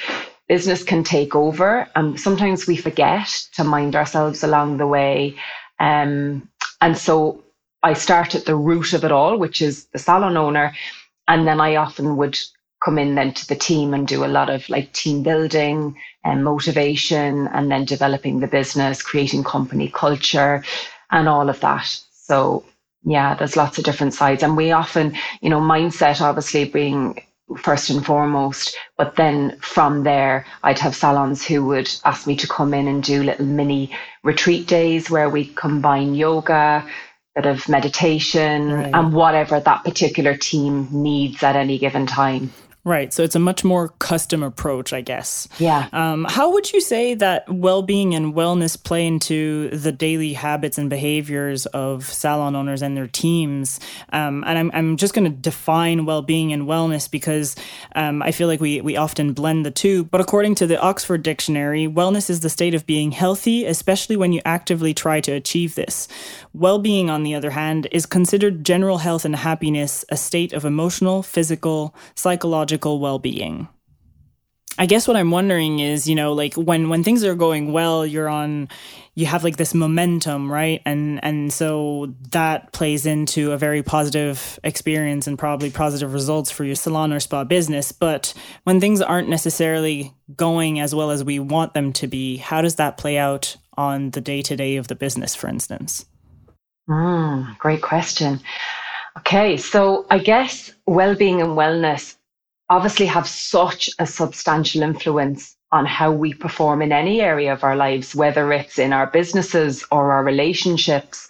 business 0.48 0.82
can 0.82 1.04
take 1.04 1.34
over. 1.34 1.88
And 1.94 2.20
sometimes 2.20 2.66
we 2.66 2.76
forget 2.76 3.28
to 3.54 3.64
mind 3.64 3.96
ourselves 3.96 4.42
along 4.42 4.76
the 4.76 4.86
way. 4.86 5.36
Um, 5.80 6.48
and 6.80 6.96
so 6.96 7.42
I 7.82 7.94
start 7.94 8.34
at 8.34 8.44
the 8.44 8.56
root 8.56 8.92
of 8.92 9.04
it 9.04 9.12
all, 9.12 9.38
which 9.38 9.62
is 9.62 9.86
the 9.86 9.98
salon 9.98 10.36
owner. 10.36 10.74
And 11.28 11.46
then 11.46 11.60
I 11.60 11.76
often 11.76 12.16
would 12.16 12.38
come 12.84 12.98
in 12.98 13.14
then 13.14 13.32
to 13.32 13.46
the 13.48 13.56
team 13.56 13.94
and 13.94 14.06
do 14.06 14.24
a 14.24 14.26
lot 14.26 14.50
of 14.50 14.68
like 14.68 14.92
team 14.92 15.22
building 15.22 15.96
and 16.22 16.44
motivation 16.44 17.48
and 17.48 17.70
then 17.70 17.84
developing 17.86 18.40
the 18.40 18.46
business, 18.46 19.02
creating 19.02 19.42
company 19.44 19.88
culture 19.88 20.62
and 21.10 21.28
all 21.28 21.48
of 21.48 21.60
that. 21.60 22.00
So 22.12 22.64
yeah, 23.04 23.34
there's 23.34 23.56
lots 23.56 23.78
of 23.78 23.84
different 23.84 24.14
sides. 24.14 24.42
And 24.42 24.56
we 24.56 24.72
often, 24.72 25.16
you 25.40 25.50
know, 25.50 25.60
mindset 25.60 26.20
obviously 26.20 26.64
being 26.64 27.22
first 27.56 27.90
and 27.90 28.04
foremost. 28.04 28.76
But 28.96 29.16
then 29.16 29.58
from 29.60 30.04
there, 30.04 30.46
I'd 30.62 30.78
have 30.78 30.94
salons 30.94 31.44
who 31.44 31.64
would 31.66 31.90
ask 32.04 32.26
me 32.26 32.36
to 32.36 32.48
come 32.48 32.74
in 32.74 32.88
and 32.88 33.02
do 33.02 33.22
little 33.22 33.46
mini 33.46 33.90
retreat 34.22 34.66
days 34.66 35.10
where 35.10 35.28
we 35.28 35.46
combine 35.46 36.14
yoga, 36.14 36.86
bit 37.34 37.46
of 37.46 37.68
meditation, 37.68 38.72
right. 38.72 38.94
and 38.94 39.12
whatever 39.12 39.60
that 39.60 39.84
particular 39.84 40.36
team 40.36 40.88
needs 40.90 41.42
at 41.42 41.56
any 41.56 41.78
given 41.78 42.06
time. 42.06 42.52
Right. 42.86 43.14
So 43.14 43.22
it's 43.22 43.34
a 43.34 43.38
much 43.38 43.64
more 43.64 43.88
custom 43.98 44.42
approach, 44.42 44.92
I 44.92 45.00
guess. 45.00 45.48
Yeah. 45.58 45.88
Um, 45.94 46.26
how 46.28 46.52
would 46.52 46.70
you 46.70 46.82
say 46.82 47.14
that 47.14 47.48
well 47.48 47.80
being 47.80 48.14
and 48.14 48.34
wellness 48.34 48.82
play 48.82 49.06
into 49.06 49.70
the 49.70 49.90
daily 49.90 50.34
habits 50.34 50.76
and 50.76 50.90
behaviors 50.90 51.64
of 51.64 52.04
salon 52.04 52.54
owners 52.54 52.82
and 52.82 52.94
their 52.94 53.06
teams? 53.06 53.80
Um, 54.12 54.44
and 54.46 54.58
I'm, 54.58 54.70
I'm 54.74 54.96
just 54.98 55.14
going 55.14 55.24
to 55.24 55.34
define 55.34 56.04
well 56.04 56.20
being 56.20 56.52
and 56.52 56.64
wellness 56.64 57.10
because 57.10 57.56
um, 57.94 58.20
I 58.20 58.32
feel 58.32 58.48
like 58.48 58.60
we, 58.60 58.82
we 58.82 58.98
often 58.98 59.32
blend 59.32 59.64
the 59.64 59.70
two. 59.70 60.04
But 60.04 60.20
according 60.20 60.56
to 60.56 60.66
the 60.66 60.78
Oxford 60.78 61.22
Dictionary, 61.22 61.88
wellness 61.88 62.28
is 62.28 62.40
the 62.40 62.50
state 62.50 62.74
of 62.74 62.84
being 62.84 63.12
healthy, 63.12 63.64
especially 63.64 64.18
when 64.18 64.34
you 64.34 64.42
actively 64.44 64.92
try 64.92 65.22
to 65.22 65.32
achieve 65.32 65.74
this. 65.74 66.06
Well 66.52 66.78
being, 66.78 67.08
on 67.08 67.22
the 67.22 67.34
other 67.34 67.50
hand, 67.52 67.88
is 67.92 68.04
considered 68.04 68.62
general 68.62 68.98
health 68.98 69.24
and 69.24 69.36
happiness, 69.36 70.04
a 70.10 70.18
state 70.18 70.52
of 70.52 70.66
emotional, 70.66 71.22
physical, 71.22 71.94
psychological, 72.14 72.73
psychological 72.74 72.98
well-being. 72.98 73.68
I 74.76 74.86
guess 74.86 75.06
what 75.06 75.16
I'm 75.16 75.30
wondering 75.30 75.78
is, 75.78 76.08
you 76.08 76.16
know, 76.16 76.32
like 76.32 76.54
when 76.54 76.88
when 76.88 77.04
things 77.04 77.22
are 77.22 77.36
going 77.36 77.72
well, 77.72 78.04
you're 78.04 78.28
on 78.28 78.68
you 79.14 79.26
have 79.26 79.44
like 79.44 79.56
this 79.56 79.72
momentum, 79.72 80.50
right? 80.50 80.82
And 80.84 81.22
and 81.22 81.52
so 81.52 82.12
that 82.32 82.72
plays 82.72 83.06
into 83.06 83.52
a 83.52 83.56
very 83.56 83.84
positive 83.84 84.58
experience 84.64 85.28
and 85.28 85.38
probably 85.38 85.70
positive 85.70 86.12
results 86.12 86.50
for 86.50 86.64
your 86.64 86.74
salon 86.74 87.12
or 87.12 87.20
spa 87.20 87.44
business. 87.44 87.92
But 87.92 88.34
when 88.64 88.80
things 88.80 89.00
aren't 89.00 89.28
necessarily 89.28 90.12
going 90.34 90.80
as 90.80 90.92
well 90.92 91.12
as 91.12 91.22
we 91.22 91.38
want 91.38 91.74
them 91.74 91.92
to 91.92 92.08
be, 92.08 92.38
how 92.38 92.60
does 92.60 92.74
that 92.74 92.96
play 92.96 93.16
out 93.16 93.56
on 93.76 94.10
the 94.10 94.20
day-to-day 94.20 94.76
of 94.76 94.88
the 94.88 94.96
business, 94.96 95.36
for 95.36 95.48
instance? 95.48 96.04
Mm, 96.88 97.56
great 97.58 97.82
question. 97.82 98.40
Okay, 99.18 99.56
so 99.56 100.06
I 100.10 100.18
guess 100.18 100.74
well-being 100.86 101.40
and 101.40 101.56
wellness 101.56 102.16
obviously 102.70 103.06
have 103.06 103.28
such 103.28 103.90
a 103.98 104.06
substantial 104.06 104.82
influence 104.82 105.56
on 105.72 105.86
how 105.86 106.12
we 106.12 106.32
perform 106.32 106.82
in 106.82 106.92
any 106.92 107.20
area 107.20 107.52
of 107.52 107.64
our 107.64 107.76
lives, 107.76 108.14
whether 108.14 108.52
it's 108.52 108.78
in 108.78 108.92
our 108.92 109.08
businesses 109.08 109.84
or 109.90 110.12
our 110.12 110.24
relationships 110.24 111.28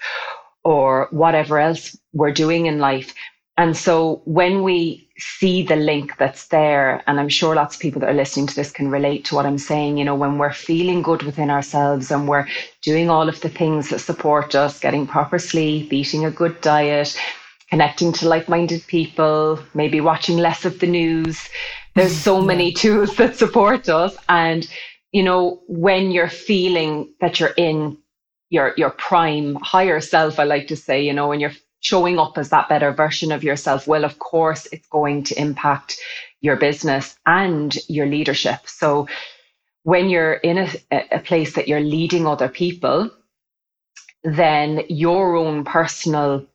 or 0.65 1.09
whatever 1.11 1.59
else 1.59 1.97
we're 2.13 2.33
doing 2.33 2.67
in 2.67 2.79
life. 2.79 3.15
And 3.57 3.77
so 3.77 4.21
when 4.25 4.63
we 4.63 5.09
see 5.17 5.63
the 5.63 5.77
link 5.77 6.17
that's 6.19 6.49
there, 6.49 7.03
and 7.07 7.21
I'm 7.21 7.29
sure 7.29 7.55
lots 7.55 7.77
of 7.77 7.81
people 7.81 8.01
that 8.01 8.11
are 8.11 8.15
listening 8.15 8.49
to 8.49 8.55
this 8.55 8.73
can 8.73 8.91
relate 8.91 9.25
to 9.27 9.37
what 9.37 9.47
I'm 9.47 9.59
saying, 9.59 9.97
you 9.97 10.05
know, 10.05 10.17
when 10.17 10.39
we're 10.39 10.53
feeling 10.53 11.03
good 11.03 11.23
within 11.23 11.51
ourselves 11.51 12.11
and 12.11 12.27
we're 12.29 12.49
doing 12.83 13.09
all 13.09 13.29
of 13.29 13.41
the 13.41 13.49
things 13.49 13.91
that 13.91 14.01
support 14.01 14.55
us, 14.55 14.81
getting 14.81 15.07
proper 15.07 15.39
sleep, 15.39 15.93
eating 15.93 16.25
a 16.25 16.33
good 16.33 16.61
diet, 16.63 17.17
connecting 17.75 18.13
to 18.13 18.29
like-minded 18.29 18.87
people, 18.87 19.59
maybe 19.75 20.01
watching 20.01 20.37
less 20.37 20.65
of 20.65 20.79
the 20.79 20.87
news. 20.87 21.49
There's 21.97 22.17
so 22.17 22.37
mm-hmm. 22.37 22.47
many 22.47 22.73
tools 22.83 23.17
that 23.17 23.35
support 23.35 23.89
us. 23.89 24.17
And, 24.29 24.65
you 25.11 25.25
know, 25.25 25.61
when 25.67 26.13
you're 26.13 26.29
feeling 26.29 27.13
that 27.21 27.41
you're 27.41 27.57
in 27.57 27.99
your 28.49 28.75
your 28.77 28.91
prime 28.91 29.57
higher 29.57 29.99
self, 29.99 30.39
I 30.39 30.45
like 30.45 30.69
to 30.69 30.77
say, 30.77 31.03
you 31.03 31.13
know, 31.13 31.27
when 31.27 31.41
you're 31.41 31.59
showing 31.81 32.17
up 32.17 32.39
as 32.39 32.51
that 32.51 32.69
better 32.69 32.93
version 32.93 33.33
of 33.33 33.43
yourself, 33.43 33.89
well, 33.89 34.05
of 34.05 34.21
course, 34.21 34.69
it's 34.71 34.87
going 34.87 35.25
to 35.25 35.41
impact 35.41 35.99
your 36.41 36.55
business 36.55 37.17
and 37.27 37.77
your 37.89 38.07
leadership. 38.07 38.61
So 38.67 39.09
when 39.83 40.09
you're 40.11 40.35
in 40.35 40.59
a, 40.59 40.69
a 41.11 41.19
place 41.19 41.55
that 41.55 41.67
you're 41.67 41.81
leading 41.97 42.25
other 42.25 42.49
people, 42.49 43.11
then 44.23 44.85
your 44.89 45.35
own 45.35 45.65
personal 45.65 46.47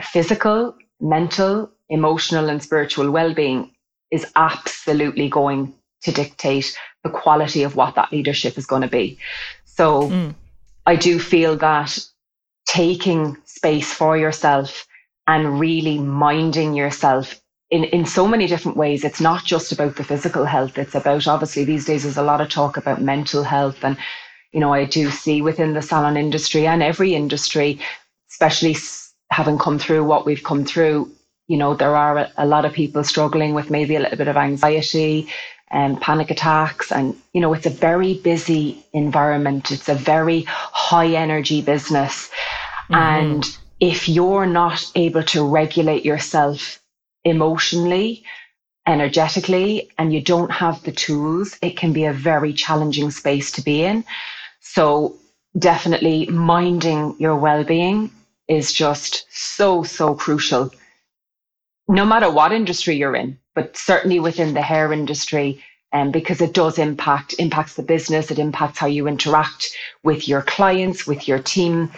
physical, 0.00 0.74
mental, 1.00 1.70
emotional, 1.88 2.48
and 2.48 2.62
spiritual 2.62 3.10
well 3.10 3.34
being 3.34 3.70
is 4.10 4.26
absolutely 4.36 5.28
going 5.28 5.74
to 6.02 6.12
dictate 6.12 6.76
the 7.04 7.10
quality 7.10 7.62
of 7.62 7.76
what 7.76 7.94
that 7.94 8.12
leadership 8.12 8.56
is 8.58 8.66
going 8.66 8.82
to 8.82 8.88
be. 8.88 9.18
So 9.64 10.08
mm. 10.08 10.34
I 10.86 10.96
do 10.96 11.18
feel 11.18 11.56
that 11.56 11.98
taking 12.66 13.36
space 13.44 13.92
for 13.92 14.16
yourself 14.16 14.86
and 15.26 15.58
really 15.58 15.98
minding 15.98 16.74
yourself 16.74 17.40
in, 17.70 17.84
in 17.84 18.04
so 18.04 18.28
many 18.28 18.46
different 18.46 18.76
ways. 18.76 19.04
It's 19.04 19.20
not 19.20 19.44
just 19.44 19.72
about 19.72 19.96
the 19.96 20.04
physical 20.04 20.44
health. 20.44 20.76
It's 20.76 20.94
about 20.94 21.26
obviously 21.26 21.64
these 21.64 21.86
days 21.86 22.02
there's 22.02 22.16
a 22.16 22.22
lot 22.22 22.40
of 22.40 22.48
talk 22.48 22.76
about 22.76 23.00
mental 23.00 23.44
health. 23.44 23.82
And, 23.82 23.96
you 24.52 24.60
know, 24.60 24.72
I 24.72 24.84
do 24.84 25.10
see 25.10 25.40
within 25.40 25.72
the 25.72 25.82
salon 25.82 26.16
industry 26.16 26.66
and 26.66 26.82
every 26.82 27.14
industry, 27.14 27.80
especially 28.30 28.74
having 29.32 29.58
come 29.58 29.78
through 29.78 30.04
what 30.04 30.26
we've 30.26 30.44
come 30.44 30.64
through, 30.64 31.10
you 31.48 31.56
know, 31.56 31.74
there 31.74 31.96
are 31.96 32.18
a, 32.18 32.32
a 32.36 32.46
lot 32.46 32.64
of 32.64 32.72
people 32.72 33.02
struggling 33.02 33.54
with 33.54 33.70
maybe 33.70 33.96
a 33.96 34.00
little 34.00 34.18
bit 34.18 34.28
of 34.28 34.36
anxiety 34.36 35.28
and 35.70 36.00
panic 36.00 36.30
attacks. 36.30 36.92
And, 36.92 37.16
you 37.32 37.40
know, 37.40 37.52
it's 37.54 37.66
a 37.66 37.70
very 37.70 38.14
busy 38.14 38.84
environment. 38.92 39.70
It's 39.70 39.88
a 39.88 39.94
very 39.94 40.42
high 40.46 41.08
energy 41.08 41.62
business. 41.62 42.30
Mm-hmm. 42.90 42.94
And 42.94 43.58
if 43.80 44.08
you're 44.08 44.46
not 44.46 44.90
able 44.94 45.22
to 45.24 45.46
regulate 45.46 46.04
yourself 46.04 46.78
emotionally, 47.24 48.24
energetically, 48.86 49.90
and 49.98 50.12
you 50.12 50.20
don't 50.20 50.50
have 50.50 50.82
the 50.82 50.92
tools, 50.92 51.56
it 51.62 51.76
can 51.76 51.92
be 51.92 52.04
a 52.04 52.12
very 52.12 52.52
challenging 52.52 53.10
space 53.10 53.50
to 53.52 53.62
be 53.62 53.82
in. 53.82 54.04
So, 54.60 55.16
definitely 55.58 56.26
minding 56.26 57.14
your 57.18 57.36
well 57.36 57.62
being 57.62 58.10
is 58.48 58.72
just 58.72 59.26
so, 59.30 59.82
so 59.82 60.14
crucial. 60.14 60.70
No 61.88 62.04
matter 62.04 62.30
what 62.30 62.52
industry 62.52 62.96
you're 62.96 63.16
in, 63.16 63.38
but 63.54 63.76
certainly 63.76 64.20
within 64.20 64.54
the 64.54 64.62
hair 64.62 64.92
industry, 64.92 65.62
um, 65.92 66.10
because 66.10 66.40
it 66.40 66.54
does 66.54 66.78
impact 66.78 67.34
impacts 67.38 67.74
the 67.74 67.82
business, 67.82 68.30
it 68.30 68.38
impacts 68.38 68.78
how 68.78 68.86
you 68.86 69.06
interact 69.06 69.70
with 70.02 70.26
your 70.26 70.42
clients, 70.42 71.06
with 71.06 71.28
your 71.28 71.38
team, 71.38 71.92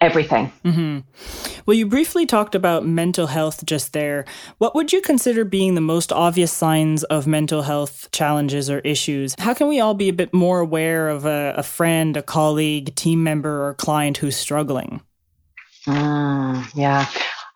everything. 0.00 0.52
Mm-hmm. 0.64 1.60
Well, 1.66 1.76
you 1.76 1.86
briefly 1.86 2.26
talked 2.26 2.54
about 2.54 2.86
mental 2.86 3.26
health 3.26 3.64
just 3.64 3.92
there. 3.92 4.24
What 4.58 4.74
would 4.74 4.92
you 4.92 5.00
consider 5.00 5.44
being 5.44 5.74
the 5.74 5.80
most 5.80 6.12
obvious 6.12 6.52
signs 6.52 7.02
of 7.04 7.26
mental 7.26 7.62
health 7.62 8.08
challenges 8.12 8.70
or 8.70 8.80
issues? 8.80 9.34
How 9.38 9.54
can 9.54 9.68
we 9.68 9.80
all 9.80 9.94
be 9.94 10.08
a 10.08 10.14
bit 10.14 10.32
more 10.32 10.60
aware 10.60 11.08
of 11.08 11.24
a, 11.24 11.54
a 11.56 11.62
friend, 11.62 12.16
a 12.16 12.22
colleague, 12.22 12.94
team 12.94 13.24
member, 13.24 13.66
or 13.66 13.74
client 13.74 14.18
who's 14.18 14.36
struggling? 14.36 15.00
Mm, 15.88 16.70
yeah, 16.74 17.06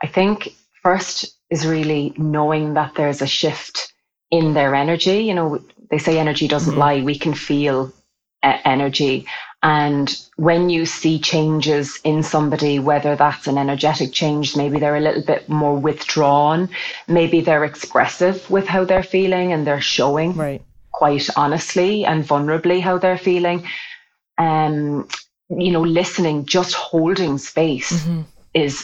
I 0.03 0.07
think 0.07 0.55
first 0.83 1.37
is 1.51 1.67
really 1.67 2.15
knowing 2.17 2.75
that 2.75 2.95
there's 2.95 3.21
a 3.21 3.27
shift 3.27 3.93
in 4.31 4.55
their 4.55 4.75
energy. 4.75 5.19
You 5.19 5.35
know, 5.35 5.63
they 5.91 5.99
say 5.99 6.19
energy 6.19 6.49
doesn't 6.49 6.73
mm-hmm. 6.73 6.81
lie. 6.81 7.03
We 7.03 7.19
can 7.19 7.35
feel 7.35 7.93
uh, 8.43 8.57
energy. 8.65 9.27
And 9.63 10.13
when 10.37 10.71
you 10.71 10.87
see 10.87 11.21
changes 11.21 12.01
in 12.03 12.23
somebody, 12.23 12.79
whether 12.81 13.15
that's 13.15 13.47
an 13.47 13.59
energetic 13.59 14.13
change, 14.13 14.57
maybe 14.57 14.81
they're 14.81 14.97
a 14.97 15.01
little 15.01 15.23
bit 15.23 15.49
more 15.49 15.79
withdrawn, 15.79 16.69
maybe 17.07 17.43
they're 17.43 17.65
expressive 17.65 18.51
with 18.51 18.67
how 18.67 18.85
they're 18.85 19.05
feeling 19.05 19.53
and 19.53 19.65
they're 19.65 19.81
showing 19.81 20.35
right. 20.35 20.63
quite 20.91 21.29
honestly 21.37 22.05
and 22.05 22.25
vulnerably 22.25 22.81
how 22.81 22.99
they're 22.99 23.19
feeling. 23.19 23.69
Um, 24.37 25.07
you 25.57 25.73
know, 25.73 25.83
listening, 25.83 26.47
just 26.47 26.75
holding 26.75 27.39
space 27.39 27.93
mm-hmm. 27.93 28.23
is 28.55 28.79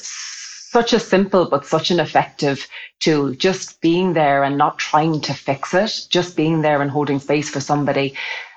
such 0.71 0.93
a 0.93 1.01
simple 1.01 1.49
but 1.49 1.65
such 1.65 1.91
an 1.91 2.01
effective 2.01 2.67
tool. 3.01 3.33
Just 3.33 3.81
being 3.81 4.13
there 4.13 4.45
and 4.45 4.59
not 4.59 4.79
trying 4.79 5.21
to 5.23 5.35
fix 5.35 5.73
it, 5.75 6.07
just 6.11 6.37
being 6.37 6.63
there 6.63 6.83
and 6.83 6.91
holding 6.91 7.19
space 7.19 7.49
for 7.49 7.61
somebody 7.61 8.15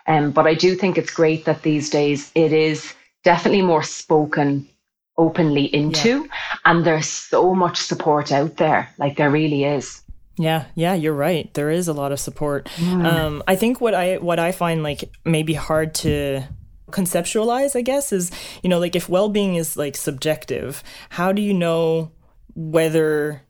um, 0.08 0.32
but 0.32 0.48
I 0.48 0.54
do 0.54 0.76
think 0.76 0.98
it's 0.98 1.12
great 1.12 1.46
that 1.46 1.62
these 1.62 1.90
days 1.90 2.32
it 2.36 2.54
is 2.54 2.94
definitely 3.24 3.62
more 3.62 3.84
spoken 3.84 4.68
openly 5.18 5.66
into, 5.74 6.22
yeah. 6.24 6.58
and 6.66 6.86
there's 6.86 7.08
so 7.08 7.54
much 7.54 7.78
support 7.78 8.32
out 8.32 8.58
there. 8.58 8.90
Like 8.98 9.18
there 9.18 9.30
really 9.30 9.64
is. 9.64 10.02
Yeah, 10.38 10.66
yeah, 10.76 10.96
you're 10.96 11.14
right. 11.14 11.54
There 11.54 11.70
is 11.70 11.88
a 11.88 11.94
lot 11.94 12.12
of 12.12 12.20
support. 12.20 12.68
Mm. 12.78 13.06
Um, 13.06 13.44
I 13.48 13.56
think 13.56 13.80
what 13.80 13.94
I 13.94 14.18
what 14.18 14.40
I 14.40 14.52
find 14.52 14.82
like 14.82 15.04
maybe 15.24 15.54
hard 15.54 15.94
to 15.96 16.44
conceptualize, 16.92 17.76
I 17.76 17.82
guess, 17.82 18.12
is 18.12 18.32
you 18.64 18.70
know 18.70 18.80
like 18.80 18.96
if 18.96 19.10
well 19.10 19.30
being 19.30 19.56
is 19.56 19.78
like 19.78 19.96
subjective, 19.96 20.84
how 21.10 21.32
do 21.32 21.42
you 21.42 21.54
know 21.54 22.12
whether 22.56 23.42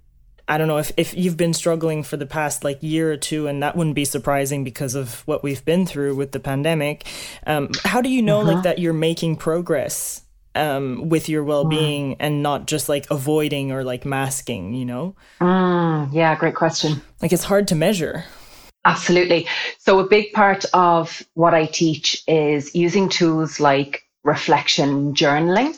I 0.52 0.58
don't 0.58 0.68
know 0.68 0.80
if, 0.80 0.92
if 0.98 1.16
you've 1.16 1.38
been 1.38 1.54
struggling 1.54 2.04
for 2.04 2.18
the 2.18 2.26
past 2.26 2.66
like 2.66 2.78
year 2.82 3.10
or 3.10 3.16
two, 3.16 3.48
and 3.48 3.64
that 3.64 3.78
wouldn't 3.78 3.96
be 3.96 4.04
surprising 4.04 4.66
because 4.66 4.96
of 4.96 5.22
what 5.26 5.44
we've 5.44 5.64
been 5.64 5.86
through 5.86 6.16
with 6.16 6.34
the 6.34 6.42
pandemic. 6.42 7.06
Um, 7.48 7.70
how 7.86 8.02
do 8.02 8.10
you 8.10 8.22
know 8.22 8.42
uh-huh. 8.42 8.54
like 8.54 8.64
that 8.64 8.80
you're 8.80 8.92
making 8.92 9.38
progress 9.38 10.24
um, 10.54 11.08
with 11.08 11.30
your 11.30 11.46
well-being 11.46 12.12
mm. 12.12 12.18
and 12.20 12.44
not 12.44 12.68
just 12.68 12.90
like 12.90 13.10
avoiding 13.10 13.72
or 13.72 13.86
like 13.86 14.04
masking? 14.04 14.74
You 14.74 14.86
know? 14.86 15.16
Mm, 15.40 16.10
yeah, 16.12 16.36
great 16.36 16.56
question. 16.56 17.02
Like 17.22 17.32
it's 17.32 17.46
hard 17.46 17.70
to 17.70 17.76
measure. 17.76 18.26
Absolutely. 18.84 19.48
So 19.78 20.00
a 20.00 20.08
big 20.08 20.34
part 20.34 20.66
of 20.74 21.24
what 21.34 21.54
I 21.54 21.66
teach 21.66 22.24
is 22.28 22.76
using 22.76 23.10
tools 23.10 23.60
like 23.60 24.04
reflection 24.24 25.14
journaling. 25.14 25.76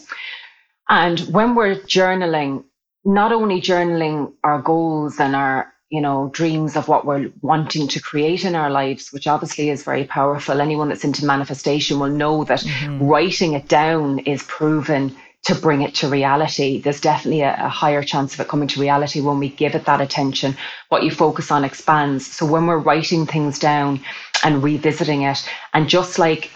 And 0.90 1.20
when 1.22 1.56
we're 1.56 1.76
journaling, 1.76 2.64
not 3.04 3.32
only 3.32 3.62
journaling 3.62 4.34
our 4.44 4.62
goals 4.62 5.20
and 5.20 5.36
our 5.36 5.74
you 5.90 6.02
know 6.02 6.30
dreams 6.34 6.76
of 6.76 6.88
what 6.88 7.06
we're 7.06 7.32
wanting 7.42 7.88
to 7.88 8.00
create 8.00 8.46
in 8.46 8.56
our 8.56 8.72
lives 8.72 9.12
which 9.12 9.28
obviously 9.28 9.70
is 9.70 9.84
very 9.84 10.06
powerful 10.06 10.60
anyone 10.60 10.90
that's 10.90 11.04
into 11.04 11.24
manifestation 11.24 12.00
will 12.00 12.10
know 12.10 12.44
that 12.44 12.62
mm-hmm. 12.62 13.04
writing 13.04 13.54
it 13.54 13.68
down 13.68 14.18
is 14.20 14.42
proven 14.44 15.16
to 15.44 15.56
bring 15.56 15.82
it 15.82 15.96
to 15.96 16.08
reality 16.08 16.80
there's 16.80 17.02
definitely 17.02 17.42
a, 17.42 17.56
a, 17.66 17.70
higher 17.70 18.02
chance 18.02 18.34
of 18.34 18.40
it 18.40 18.48
coming 18.48 18.68
to 18.68 18.80
reality 18.80 19.22
when 19.22 19.40
we 19.40 19.50
give 19.50 19.76
it 19.76 19.86
that 19.86 20.02
attention 20.02 20.56
what 20.90 21.04
you 21.04 21.12
focus 21.12 21.52
on 21.52 21.64
expands 21.64 22.26
so 22.26 22.46
when 22.46 22.66
we're 22.66 22.78
writing 22.78 23.26
things 23.26 23.60
down 23.60 24.00
and 24.44 24.64
revisiting 24.64 25.24
it 25.24 25.50
and 25.74 25.90
just 25.90 26.20
like 26.20 26.50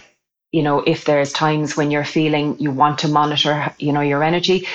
you 0.52 0.64
know 0.64 0.80
if 0.80 1.06
there's 1.06 1.34
times 1.34 1.76
when 1.76 1.92
you're 1.92 2.06
feeling 2.06 2.58
you 2.60 2.72
want 2.72 3.00
to 3.00 3.08
monitor 3.08 3.74
you 3.80 3.92
know 3.92 4.02
your 4.02 4.24
energy 4.24 4.66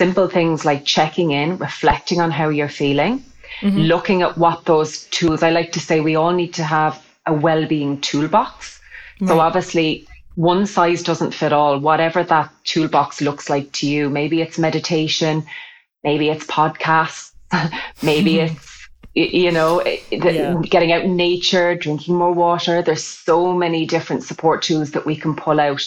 simple 0.00 0.28
things 0.28 0.64
like 0.64 0.82
checking 0.86 1.30
in, 1.30 1.58
reflecting 1.58 2.22
on 2.22 2.30
how 2.30 2.48
you're 2.48 2.74
feeling, 2.84 3.22
mm-hmm. 3.60 3.80
looking 3.92 4.22
at 4.22 4.38
what 4.38 4.64
those 4.64 5.04
tools, 5.16 5.42
I 5.42 5.50
like 5.50 5.72
to 5.72 5.80
say 5.88 6.00
we 6.00 6.16
all 6.16 6.32
need 6.32 6.54
to 6.54 6.64
have 6.64 6.94
a 7.26 7.34
well-being 7.34 8.00
toolbox. 8.00 8.80
Right. 9.20 9.28
So 9.28 9.40
obviously 9.40 10.06
one 10.34 10.66
size 10.66 11.02
doesn't 11.02 11.34
fit 11.34 11.52
all, 11.52 11.78
whatever 11.78 12.22
that 12.24 12.50
toolbox 12.64 13.20
looks 13.20 13.50
like 13.50 13.72
to 13.72 13.86
you. 13.86 14.08
Maybe 14.08 14.40
it's 14.40 14.58
meditation, 14.58 15.44
maybe 16.04 16.28
it's 16.28 16.46
podcasts, 16.46 17.32
maybe 18.02 18.40
it's 18.40 18.70
you 19.14 19.50
know 19.50 19.80
eh, 19.80 19.98
yeah. 20.12 20.54
getting 20.62 20.92
out 20.92 21.02
in 21.02 21.16
nature 21.16 21.74
drinking 21.74 22.14
more 22.14 22.32
water 22.32 22.80
there's 22.80 23.02
so 23.02 23.52
many 23.52 23.84
different 23.84 24.22
support 24.22 24.62
tools 24.62 24.92
that 24.92 25.04
we 25.04 25.16
can 25.16 25.34
pull 25.34 25.58
out 25.58 25.84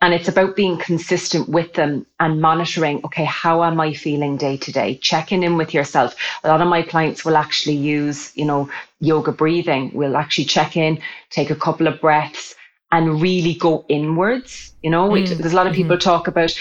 and 0.00 0.12
it's 0.12 0.28
about 0.28 0.56
being 0.56 0.76
consistent 0.76 1.48
with 1.48 1.72
them 1.72 2.04
and 2.20 2.40
monitoring, 2.40 3.00
okay, 3.04 3.24
how 3.24 3.64
am 3.64 3.80
I 3.80 3.94
feeling 3.94 4.36
day 4.36 4.58
to 4.58 4.70
day? 4.70 4.96
Checking 4.96 5.42
in 5.42 5.56
with 5.56 5.72
yourself. 5.72 6.14
A 6.44 6.48
lot 6.48 6.60
of 6.60 6.68
my 6.68 6.82
clients 6.82 7.24
will 7.24 7.36
actually 7.36 7.76
use, 7.76 8.30
you 8.36 8.44
know, 8.44 8.68
yoga 9.00 9.32
breathing. 9.32 9.90
We'll 9.94 10.18
actually 10.18 10.44
check 10.44 10.76
in, 10.76 11.00
take 11.30 11.48
a 11.48 11.56
couple 11.56 11.86
of 11.86 12.00
breaths 12.00 12.54
and 12.92 13.20
really 13.20 13.54
go 13.54 13.84
inwards. 13.88 14.74
You 14.82 14.90
know, 14.90 15.08
mm. 15.10 15.28
there's 15.28 15.52
a 15.52 15.56
lot 15.56 15.66
of 15.66 15.72
mm-hmm. 15.72 15.82
people 15.82 15.98
talk 15.98 16.28
about 16.28 16.56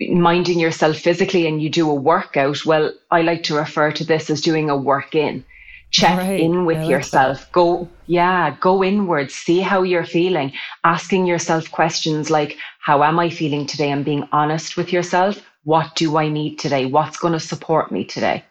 minding 0.00 0.58
yourself 0.58 0.96
physically 0.96 1.46
and 1.46 1.62
you 1.62 1.70
do 1.70 1.90
a 1.90 1.94
workout. 1.94 2.64
Well, 2.64 2.92
I 3.10 3.22
like 3.22 3.42
to 3.44 3.56
refer 3.56 3.92
to 3.92 4.04
this 4.04 4.30
as 4.30 4.40
doing 4.40 4.70
a 4.70 4.76
work 4.76 5.14
in 5.14 5.44
check 5.90 6.18
right. 6.18 6.40
in 6.40 6.64
with 6.64 6.78
like 6.78 6.88
yourself 6.88 7.40
that. 7.40 7.52
go 7.52 7.88
yeah 8.06 8.56
go 8.60 8.82
inwards 8.84 9.34
see 9.34 9.60
how 9.60 9.82
you're 9.82 10.04
feeling 10.04 10.52
asking 10.84 11.26
yourself 11.26 11.70
questions 11.70 12.30
like 12.30 12.56
how 12.78 13.02
am 13.02 13.18
i 13.18 13.28
feeling 13.28 13.66
today 13.66 13.90
and 13.90 14.04
being 14.04 14.26
honest 14.30 14.76
with 14.76 14.92
yourself 14.92 15.42
what 15.64 15.94
do 15.96 16.16
i 16.16 16.28
need 16.28 16.58
today 16.58 16.86
what's 16.86 17.18
going 17.18 17.32
to 17.32 17.40
support 17.40 17.90
me 17.90 18.04
today 18.04 18.44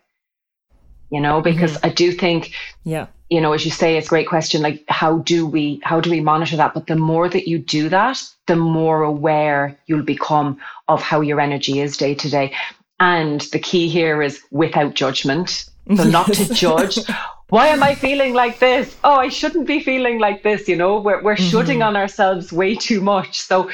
you 1.10 1.22
know 1.22 1.42
because 1.42 1.78
mm-hmm. 1.78 1.86
i 1.86 1.90
do 1.90 2.12
think 2.12 2.52
yeah 2.84 3.08
you 3.30 3.40
know, 3.40 3.54
as 3.54 3.64
you 3.64 3.72
say, 3.72 3.98
it's 3.98 4.08
a 4.08 4.10
great 4.10 4.28
question. 4.28 4.62
Like, 4.62 4.84
how 4.88 5.20
do 5.20 5.46
we 5.46 5.80
how 5.84 6.00
do 6.00 6.10
we 6.10 6.20
monitor 6.20 6.58
that? 6.58 6.74
But 6.74 6.88
the 6.88 6.96
more 6.96 7.30
that 7.30 7.48
you 7.48 7.60
do 7.60 7.90
that, 7.90 8.22
the 8.48 8.56
more 8.56 9.04
aware 9.04 9.78
you'll 9.86 10.04
become 10.04 10.60
of 10.88 11.02
how 11.02 11.22
your 11.22 11.40
energy 11.40 11.80
is 11.80 11.98
day 11.98 12.16
to 12.16 12.30
day. 12.30 12.54
And 13.00 13.42
the 13.52 13.60
key 13.60 13.88
here 13.88 14.22
is 14.22 14.42
without 14.52 14.96
judgment. 14.96 15.70
So 15.96 16.04
not 16.04 16.34
to 16.34 16.54
judge. 16.54 17.00
Why 17.50 17.68
am 17.68 17.82
I 17.82 17.96
feeling 17.96 18.34
like 18.34 18.60
this? 18.60 18.96
Oh, 19.04 19.16
I 19.16 19.30
shouldn't 19.30 19.66
be 19.66 19.80
feeling 19.80 20.20
like 20.20 20.44
this. 20.44 20.68
You 20.68 20.76
know, 20.76 21.00
we're 21.00 21.22
we're 21.22 21.36
mm-hmm. 21.36 21.50
shoulding 21.50 21.82
on 21.82 21.96
ourselves 21.96 22.52
way 22.52 22.76
too 22.76 23.02
much. 23.02 23.42
So 23.42 23.70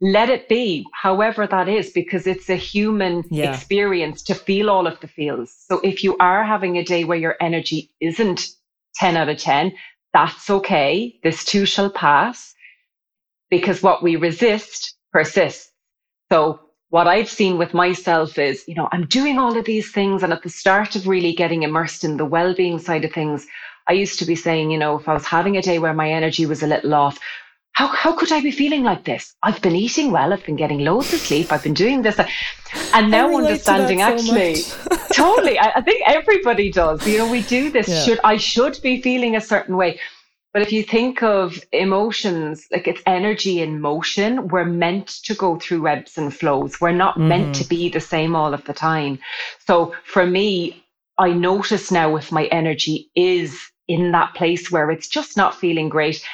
let 0.00 0.28
it 0.28 0.48
be, 0.48 0.84
however 0.92 1.46
that 1.46 1.68
is, 1.68 1.90
because 1.90 2.26
it's 2.26 2.50
a 2.50 2.56
human 2.56 3.24
yeah. 3.30 3.50
experience 3.50 4.22
to 4.24 4.34
feel 4.34 4.68
all 4.68 4.86
of 4.86 5.00
the 5.00 5.08
feels. 5.08 5.54
So 5.68 5.80
if 5.80 6.04
you 6.04 6.16
are 6.18 6.44
having 6.44 6.76
a 6.76 6.84
day 6.84 7.04
where 7.04 7.18
your 7.18 7.36
energy 7.40 7.90
isn't 8.00 8.56
10 8.98 9.16
out 9.16 9.28
of 9.28 9.38
10, 9.38 9.72
that's 10.12 10.50
okay. 10.50 11.18
This 11.22 11.44
too 11.44 11.66
shall 11.66 11.90
pass 11.90 12.54
because 13.50 13.82
what 13.82 14.02
we 14.02 14.16
resist 14.16 14.96
persists. 15.12 15.70
So 16.32 16.60
what 16.88 17.06
I've 17.06 17.28
seen 17.28 17.58
with 17.58 17.74
myself 17.74 18.38
is, 18.38 18.64
you 18.66 18.74
know, 18.74 18.88
I'm 18.92 19.06
doing 19.06 19.38
all 19.38 19.56
of 19.56 19.64
these 19.64 19.90
things. 19.92 20.22
And 20.22 20.32
at 20.32 20.42
the 20.42 20.48
start 20.48 20.96
of 20.96 21.06
really 21.06 21.32
getting 21.34 21.62
immersed 21.62 22.04
in 22.04 22.16
the 22.16 22.24
well-being 22.24 22.78
side 22.78 23.04
of 23.04 23.12
things, 23.12 23.46
I 23.88 23.92
used 23.92 24.18
to 24.18 24.24
be 24.24 24.34
saying, 24.34 24.70
you 24.70 24.78
know, 24.78 24.98
if 24.98 25.08
I 25.08 25.14
was 25.14 25.26
having 25.26 25.56
a 25.56 25.62
day 25.62 25.78
where 25.78 25.94
my 25.94 26.10
energy 26.10 26.46
was 26.46 26.62
a 26.62 26.66
little 26.66 26.94
off, 26.94 27.18
how, 27.76 27.88
how 27.88 28.12
could 28.12 28.32
I 28.32 28.40
be 28.40 28.50
feeling 28.50 28.84
like 28.84 29.04
this? 29.04 29.34
I've 29.42 29.60
been 29.60 29.76
eating 29.76 30.10
well. 30.10 30.32
I've 30.32 30.46
been 30.46 30.56
getting 30.56 30.78
loads 30.78 31.12
of 31.12 31.20
sleep. 31.20 31.52
I've 31.52 31.62
been 31.62 31.74
doing 31.74 32.00
this. 32.00 32.18
And 32.94 33.10
now 33.10 33.36
understanding 33.36 33.98
so 33.98 34.04
actually, 34.04 34.62
totally. 35.12 35.58
I, 35.58 35.72
I, 35.76 35.80
think 35.82 36.02
everybody 36.06 36.72
does. 36.72 37.06
You 37.06 37.18
know, 37.18 37.30
we 37.30 37.42
do 37.42 37.70
this. 37.70 37.86
Yeah. 37.86 38.02
Should 38.02 38.20
I 38.24 38.38
should 38.38 38.80
be 38.82 39.02
feeling 39.02 39.36
a 39.36 39.42
certain 39.42 39.76
way. 39.76 40.00
But 40.54 40.62
if 40.62 40.72
you 40.72 40.82
think 40.82 41.22
of 41.22 41.62
emotions, 41.70 42.66
like 42.72 42.88
it's 42.88 43.02
energy 43.04 43.60
in 43.60 43.78
motion, 43.78 44.48
we're 44.48 44.64
meant 44.64 45.08
to 45.24 45.34
go 45.34 45.58
through 45.58 45.86
ebbs 45.86 46.16
and 46.16 46.34
flows. 46.34 46.80
We're 46.80 46.92
not 46.92 47.16
mm-hmm. 47.16 47.28
meant 47.28 47.54
to 47.56 47.64
be 47.68 47.90
the 47.90 48.00
same 48.00 48.34
all 48.34 48.54
of 48.54 48.64
the 48.64 48.72
time. 48.72 49.18
So 49.66 49.94
for 50.02 50.24
me, 50.24 50.82
I 51.18 51.34
notice 51.34 51.90
now 51.90 52.16
if 52.16 52.32
my 52.32 52.46
energy 52.46 53.10
is 53.14 53.60
in 53.86 54.12
that 54.12 54.32
place 54.32 54.70
where 54.70 54.90
it's 54.90 55.08
just 55.08 55.36
not 55.36 55.54
feeling 55.54 55.90
great 55.90 56.26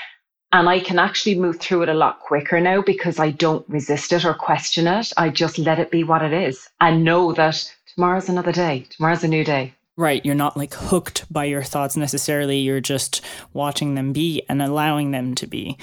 and 0.53 0.69
I 0.69 0.81
can 0.81 0.99
actually 0.99 1.35
move 1.35 1.59
through 1.59 1.83
it 1.83 1.89
a 1.89 1.95
lot 1.95 2.21
quicker 2.21 2.61
now 2.61 2.83
because 2.83 3.19
I 3.19 3.31
don't 3.31 3.69
resist 3.69 4.13
it 4.13 4.25
or 4.25 4.35
question 4.35 4.87
it. 4.87 5.13
I 5.17 5.31
just 5.31 5.59
let 5.59 5.79
it 5.79 5.91
be 5.91 6.05
what 6.05 6.23
it 6.23 6.33
is 6.33 6.69
and 6.81 7.05
know 7.05 7.33
that 7.33 7.75
tomorrow's 7.95 8.29
another 8.29 8.53
day. 8.53 8.87
Tomorrow's 8.91 9.25
a 9.25 9.29
new 9.29 9.45
day. 9.45 9.75
Right. 9.99 10.25
You're 10.25 10.35
not 10.35 10.57
like 10.57 10.73
hooked 10.73 11.31
by 11.31 11.45
your 11.45 11.63
thoughts 11.63 11.99
necessarily. 11.99 12.61
You're 12.61 12.81
just 12.81 13.21
watching 13.53 13.95
them 13.95 14.15
be 14.15 14.43
and 14.49 14.63
allowing 14.63 15.11
them 15.11 15.35
to 15.35 15.47
be. 15.47 15.77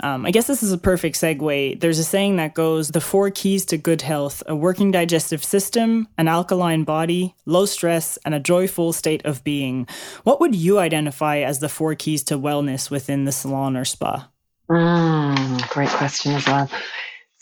Um, 0.00 0.24
I 0.24 0.30
guess 0.30 0.46
this 0.46 0.62
is 0.62 0.70
a 0.70 0.78
perfect 0.78 1.16
segue. 1.16 1.80
There's 1.80 1.98
a 1.98 2.04
saying 2.04 2.36
that 2.36 2.54
goes 2.54 2.90
the 2.90 3.00
four 3.00 3.28
keys 3.30 3.64
to 3.66 3.76
good 3.76 4.02
health 4.02 4.40
a 4.46 4.54
working 4.54 4.92
digestive 4.92 5.44
system, 5.44 6.06
an 6.16 6.28
alkaline 6.28 6.84
body, 6.84 7.34
low 7.44 7.66
stress, 7.66 8.18
and 8.18 8.36
a 8.36 8.40
joyful 8.40 8.92
state 8.92 9.24
of 9.24 9.42
being. 9.42 9.88
What 10.22 10.40
would 10.40 10.54
you 10.54 10.78
identify 10.78 11.38
as 11.38 11.58
the 11.58 11.68
four 11.68 11.96
keys 11.96 12.22
to 12.24 12.38
wellness 12.38 12.88
within 12.88 13.24
the 13.24 13.32
salon 13.32 13.76
or 13.76 13.84
spa? 13.84 14.30
Mm, 14.70 15.68
great 15.70 15.88
question 15.88 16.34
as 16.34 16.46
well. 16.46 16.70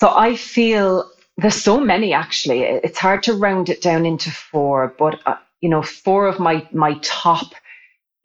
So 0.01 0.11
I 0.11 0.37
feel 0.37 1.11
there's 1.37 1.55
so 1.55 1.79
many 1.79 2.15
actually. 2.15 2.63
It's 2.63 2.99
hard 2.99 3.23
to 3.25 3.35
round 3.35 3.69
it 3.69 3.83
down 3.83 4.07
into 4.07 4.31
four, 4.31 4.95
but. 4.99 5.21
You 5.65 5.71
know, 5.71 5.83
four 5.83 6.23
of 6.33 6.39
my 6.49 6.57
my 6.73 6.93
top 7.03 7.49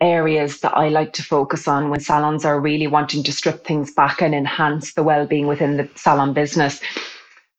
areas 0.01 0.59
that 0.61 0.75
I 0.83 0.89
like 0.89 1.11
to 1.13 1.23
focus 1.35 1.67
on 1.67 1.89
when 1.89 2.01
salons 2.01 2.43
are 2.49 2.59
really 2.69 2.87
wanting 2.87 3.23
to 3.23 3.37
strip 3.39 3.59
things 3.65 3.93
back 4.01 4.21
and 4.21 4.33
enhance 4.35 4.93
the 4.93 5.03
well-being 5.03 5.47
within 5.47 5.77
the 5.77 5.87
salon 5.95 6.33
business. 6.33 6.81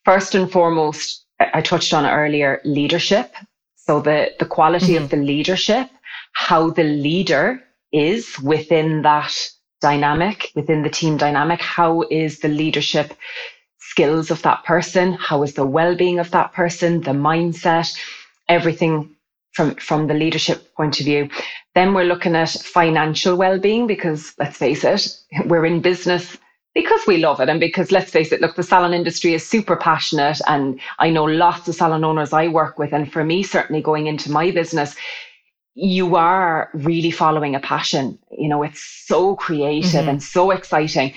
First 0.04 0.34
and 0.34 0.50
foremost, 0.56 1.24
I 1.58 1.60
touched 1.62 1.92
on 1.94 2.04
earlier, 2.06 2.60
leadership. 2.64 3.28
So 3.86 4.00
the 4.00 4.18
the 4.38 4.50
quality 4.56 4.92
mm-hmm. 4.94 5.04
of 5.04 5.10
the 5.10 5.22
leadership, 5.32 5.86
how 6.46 6.62
the 6.78 6.88
leader 7.08 7.44
is 7.90 8.38
within 8.52 9.02
that 9.02 9.32
dynamic, 9.80 10.50
within 10.54 10.82
the 10.82 10.96
team 11.00 11.16
dynamic, 11.16 11.60
how 11.78 11.92
is 12.10 12.40
the 12.40 12.52
leadership 12.62 13.08
skills 13.78 14.30
of 14.30 14.42
that 14.42 14.62
person, 14.64 15.14
how 15.28 15.42
is 15.42 15.54
the 15.54 15.70
well-being 15.78 16.18
of 16.18 16.30
that 16.30 16.52
person, 16.52 17.00
the 17.00 17.16
mindset, 17.30 17.88
everything 18.46 18.94
from 19.52 19.74
from 19.76 20.06
the 20.06 20.14
leadership 20.14 20.74
point 20.74 21.00
of 21.00 21.06
view. 21.06 21.28
Then 21.74 21.94
we're 21.94 22.04
looking 22.04 22.36
at 22.36 22.50
financial 22.50 23.36
well-being 23.36 23.86
because 23.86 24.34
let's 24.38 24.56
face 24.56 24.84
it, 24.84 25.16
we're 25.46 25.66
in 25.66 25.80
business 25.80 26.36
because 26.74 27.04
we 27.06 27.18
love 27.18 27.40
it 27.40 27.48
and 27.48 27.58
because 27.58 27.90
let's 27.90 28.10
face 28.10 28.30
it, 28.32 28.40
look, 28.40 28.54
the 28.54 28.62
salon 28.62 28.94
industry 28.94 29.34
is 29.34 29.46
super 29.46 29.76
passionate 29.76 30.40
and 30.46 30.80
I 30.98 31.10
know 31.10 31.24
lots 31.24 31.66
of 31.68 31.74
salon 31.74 32.04
owners 32.04 32.32
I 32.32 32.48
work 32.48 32.78
with 32.78 32.92
and 32.92 33.12
for 33.12 33.24
me 33.24 33.42
certainly 33.42 33.82
going 33.82 34.06
into 34.06 34.30
my 34.30 34.50
business 34.50 34.94
you 35.74 36.16
are 36.16 36.68
really 36.74 37.10
following 37.10 37.54
a 37.54 37.60
passion. 37.60 38.18
You 38.30 38.48
know, 38.48 38.62
it's 38.62 38.82
so 39.06 39.36
creative 39.36 39.90
mm-hmm. 39.90 40.08
and 40.08 40.22
so 40.22 40.50
exciting. 40.50 41.14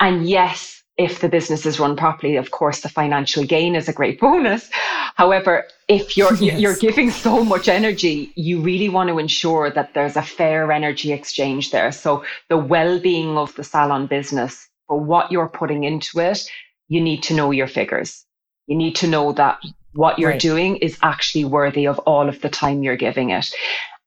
And 0.00 0.28
yes, 0.28 0.79
if 1.00 1.20
the 1.20 1.30
business 1.30 1.64
is 1.64 1.80
run 1.80 1.96
properly, 1.96 2.36
of 2.36 2.50
course, 2.50 2.80
the 2.82 2.88
financial 2.90 3.42
gain 3.42 3.74
is 3.74 3.88
a 3.88 3.92
great 3.92 4.20
bonus. 4.26 4.68
However, 5.14 5.66
if 5.88 6.16
you're 6.16 6.34
yes. 6.40 6.60
you're 6.60 6.76
giving 6.76 7.10
so 7.10 7.42
much 7.42 7.68
energy, 7.68 8.32
you 8.36 8.60
really 8.60 8.90
want 8.90 9.08
to 9.08 9.18
ensure 9.18 9.70
that 9.70 9.94
there's 9.94 10.16
a 10.16 10.22
fair 10.22 10.70
energy 10.70 11.12
exchange 11.12 11.70
there. 11.70 11.90
So 11.90 12.22
the 12.50 12.58
well-being 12.58 13.38
of 13.38 13.54
the 13.54 13.64
salon 13.64 14.06
business, 14.08 14.68
for 14.86 15.00
what 15.00 15.32
you're 15.32 15.48
putting 15.48 15.84
into 15.84 16.20
it, 16.20 16.46
you 16.88 17.00
need 17.00 17.22
to 17.24 17.34
know 17.34 17.50
your 17.50 17.68
figures. 17.68 18.26
You 18.66 18.76
need 18.76 18.94
to 18.96 19.06
know 19.06 19.32
that 19.32 19.58
what 19.94 20.18
you're 20.18 20.32
right. 20.32 20.40
doing 20.40 20.76
is 20.76 20.98
actually 21.02 21.46
worthy 21.46 21.86
of 21.86 21.98
all 22.00 22.28
of 22.28 22.42
the 22.42 22.50
time 22.50 22.82
you're 22.82 22.96
giving 22.96 23.30
it. 23.30 23.50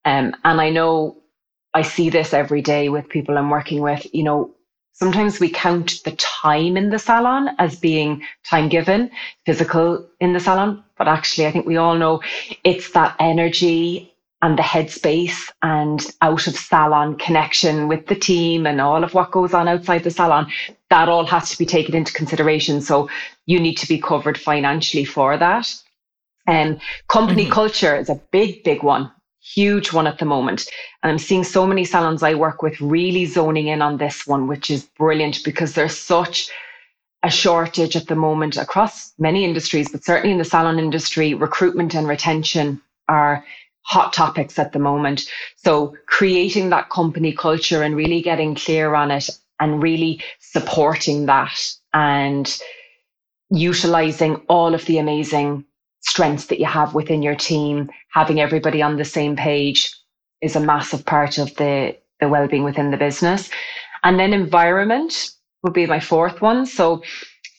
Um, 0.06 0.36
and 0.46 0.62
I 0.62 0.70
know 0.70 1.18
I 1.74 1.82
see 1.82 2.12
this 2.12 2.34
every 2.34 2.62
day 2.62 2.90
with 2.90 3.10
people 3.10 3.36
I'm 3.36 3.50
working 3.50 3.82
with. 3.82 4.06
You 4.14 4.24
know, 4.24 4.56
Sometimes 4.94 5.40
we 5.40 5.50
count 5.50 6.04
the 6.06 6.12
time 6.12 6.78
in 6.78 6.92
the 6.92 7.00
salon 7.00 7.50
as 7.58 7.76
being 7.80 8.24
time 8.46 8.70
given, 8.70 9.10
physical 9.46 10.08
in 10.20 10.34
the 10.34 10.40
salon. 10.40 10.84
But 10.98 11.08
actually, 11.08 11.48
I 11.48 11.52
think 11.52 11.66
we 11.66 11.78
all 11.78 11.96
know 11.96 12.22
it's 12.64 12.92
that 12.92 13.16
energy 13.20 14.14
and 14.44 14.58
the 14.58 14.64
headspace 14.64 15.50
and 15.64 16.06
out 16.22 16.46
of 16.48 16.56
salon 16.56 17.18
connection 17.18 17.88
with 17.88 18.06
the 18.06 18.16
team 18.16 18.68
and 18.68 18.80
all 18.80 19.04
of 19.04 19.14
what 19.14 19.32
goes 19.32 19.54
on 19.54 19.68
outside 19.68 20.04
the 20.04 20.12
salon. 20.12 20.52
That 20.92 21.10
all 21.10 21.26
has 21.26 21.50
to 21.50 21.58
be 21.58 21.66
taken 21.66 21.96
into 21.96 22.14
consideration. 22.14 22.82
So 22.82 23.10
you 23.48 23.60
need 23.60 23.78
to 23.78 23.88
be 23.88 24.00
covered 24.00 24.38
financially 24.38 25.06
for 25.06 25.38
that. 25.38 25.74
And 26.46 26.76
um, 26.76 26.82
company 27.08 27.44
mm-hmm. 27.44 27.54
culture 27.54 27.96
is 27.96 28.10
a 28.10 28.22
big, 28.32 28.64
big 28.64 28.84
one 28.84 29.12
huge 29.44 29.92
one 29.92 30.08
at 30.08 30.20
the 30.20 30.26
moment. 30.26 30.68
And 31.02 31.12
I'm 31.12 31.20
seeing 31.20 31.44
so 31.44 31.68
many 31.68 31.86
salons 31.86 32.24
I 32.24 32.34
work 32.34 32.62
with 32.62 32.80
really 32.80 33.26
zoning 33.26 33.68
in 33.68 33.82
on 33.82 33.98
this 33.98 34.26
one, 34.26 34.48
which 34.48 34.70
is 34.70 34.86
brilliant 34.98 35.44
because 35.44 35.74
there's 35.74 35.98
such 35.98 36.50
a 37.24 37.30
shortage 37.30 37.96
at 37.96 38.08
the 38.08 38.16
moment 38.16 38.58
across 38.58 39.14
many 39.18 39.46
industries, 39.46 39.90
but 39.90 40.04
certainly 40.04 40.34
in 40.34 40.38
the 40.38 40.46
salon 40.46 40.80
industry, 40.80 41.34
recruitment 41.34 41.94
and 41.94 42.08
retention 42.08 42.82
are 43.08 43.46
hot 43.84 44.14
topics 44.14 44.60
at 44.60 44.72
the 44.72 44.80
moment. 44.80 45.30
So 45.58 45.96
creating 46.06 46.70
that 46.70 46.90
company 46.90 47.34
culture 47.34 47.84
and 47.84 47.96
really 47.96 48.22
getting 48.22 48.56
clear 48.56 48.96
on 48.96 49.12
it 49.12 49.30
and 49.60 49.84
really 49.84 50.22
supporting 50.40 51.26
that 51.28 51.58
and 51.94 52.60
utilizing 53.50 54.36
all 54.48 54.74
of 54.74 54.86
the 54.86 54.98
amazing 54.98 55.66
strengths 56.04 56.46
that 56.48 56.60
you 56.60 56.66
have 56.66 56.94
within 56.94 57.22
your 57.22 57.36
team, 57.36 57.90
having 58.12 58.40
everybody 58.40 58.82
on 58.82 58.98
the 58.98 59.06
same 59.06 59.36
page 59.36 59.92
is 60.42 60.56
a 60.56 60.60
massive 60.60 61.06
part 61.06 61.38
of 61.38 61.56
the, 61.56 61.98
the 62.20 62.28
well-being 62.28 62.64
within 62.64 62.92
the 62.92 62.98
business. 62.98 63.50
And 64.04 64.20
then 64.20 64.34
environment 64.34 65.32
would 65.64 65.74
be 65.74 65.86
my 65.86 66.00
fourth 66.00 66.42
one. 66.42 66.66
So 66.66 67.02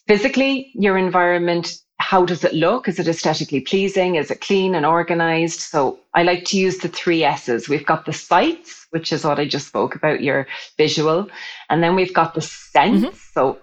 physically, 0.06 0.70
your 0.74 0.98
environment, 0.98 1.78
how 1.98 2.26
does 2.26 2.44
it 2.44 2.52
look? 2.52 2.86
Is 2.86 2.98
it 2.98 3.08
aesthetically 3.08 3.60
pleasing? 3.60 4.16
Is 4.16 4.30
it 4.30 4.42
clean 4.42 4.74
and 4.74 4.84
organized? 4.84 5.60
So 5.60 5.98
I 6.12 6.22
like 6.22 6.44
to 6.46 6.58
use 6.58 6.78
the 6.78 6.88
three 6.88 7.24
S's. 7.24 7.68
We've 7.68 7.86
got 7.86 8.04
the 8.04 8.12
sights, 8.12 8.86
which 8.90 9.10
is 9.10 9.24
what 9.24 9.38
I 9.38 9.48
just 9.48 9.68
spoke 9.68 9.94
about, 9.94 10.22
your 10.22 10.46
visual. 10.76 11.28
And 11.70 11.82
then 11.82 11.94
we've 11.94 12.12
got 12.12 12.34
the 12.34 12.42
sense. 12.42 13.04
Mm-hmm. 13.04 13.16
So 13.32 13.58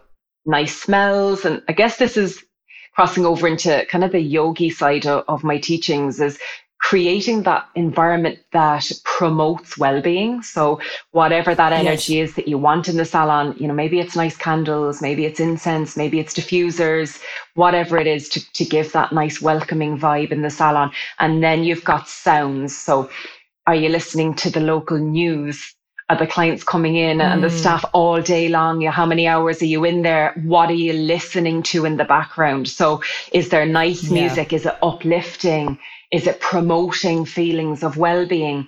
nice 0.47 0.75
smells. 0.75 1.45
And 1.45 1.61
I 1.69 1.73
guess 1.73 1.97
this 1.97 2.17
is 2.17 2.43
crossing 2.93 3.25
over 3.25 3.47
into 3.47 3.85
kind 3.89 4.03
of 4.03 4.11
the 4.11 4.19
yogi 4.19 4.69
side 4.69 5.05
of, 5.05 5.23
of 5.27 5.43
my 5.43 5.57
teachings 5.57 6.19
is 6.19 6.37
creating 6.81 7.43
that 7.43 7.69
environment 7.75 8.39
that 8.53 8.91
promotes 9.03 9.77
well-being. 9.77 10.41
So 10.41 10.81
whatever 11.11 11.53
that 11.53 11.71
energy 11.71 12.15
yes. 12.15 12.29
is 12.29 12.35
that 12.35 12.47
you 12.47 12.57
want 12.57 12.89
in 12.89 12.97
the 12.97 13.05
salon 13.05 13.55
you 13.57 13.67
know 13.67 13.73
maybe 13.73 13.99
it's 13.99 14.15
nice 14.15 14.35
candles 14.35 15.01
maybe 15.01 15.25
it's 15.25 15.39
incense 15.39 15.95
maybe 15.95 16.19
it's 16.19 16.33
diffusers 16.33 17.21
whatever 17.53 17.97
it 17.97 18.07
is 18.07 18.27
to, 18.29 18.53
to 18.53 18.65
give 18.65 18.91
that 18.93 19.11
nice 19.13 19.41
welcoming 19.41 19.97
vibe 19.97 20.31
in 20.31 20.41
the 20.41 20.49
salon. 20.49 20.91
And 21.19 21.43
then 21.43 21.63
you've 21.63 21.83
got 21.83 22.09
sounds. 22.09 22.75
So 22.75 23.09
are 23.67 23.75
you 23.75 23.89
listening 23.89 24.33
to 24.35 24.49
the 24.49 24.59
local 24.59 24.97
news 24.97 25.75
are 26.11 26.17
the 26.17 26.27
clients 26.27 26.63
coming 26.63 26.97
in 26.97 27.19
mm. 27.19 27.23
and 27.23 27.41
the 27.41 27.47
mm. 27.47 27.57
staff 27.57 27.85
all 27.93 28.21
day 28.21 28.49
long? 28.49 28.81
How 28.81 29.05
many 29.05 29.27
hours 29.27 29.61
are 29.61 29.71
you 29.73 29.85
in 29.85 30.01
there? 30.01 30.33
What 30.43 30.69
are 30.69 30.81
you 30.87 30.91
listening 30.91 31.63
to 31.71 31.85
in 31.85 31.95
the 31.95 32.03
background? 32.03 32.67
So 32.67 33.01
is 33.31 33.47
there 33.47 33.65
nice 33.65 34.03
yeah. 34.03 34.19
music? 34.19 34.51
Is 34.51 34.65
it 34.65 34.77
uplifting? 34.83 35.79
Is 36.11 36.27
it 36.27 36.41
promoting 36.41 37.23
feelings 37.23 37.81
of 37.81 37.95
well-being? 37.95 38.67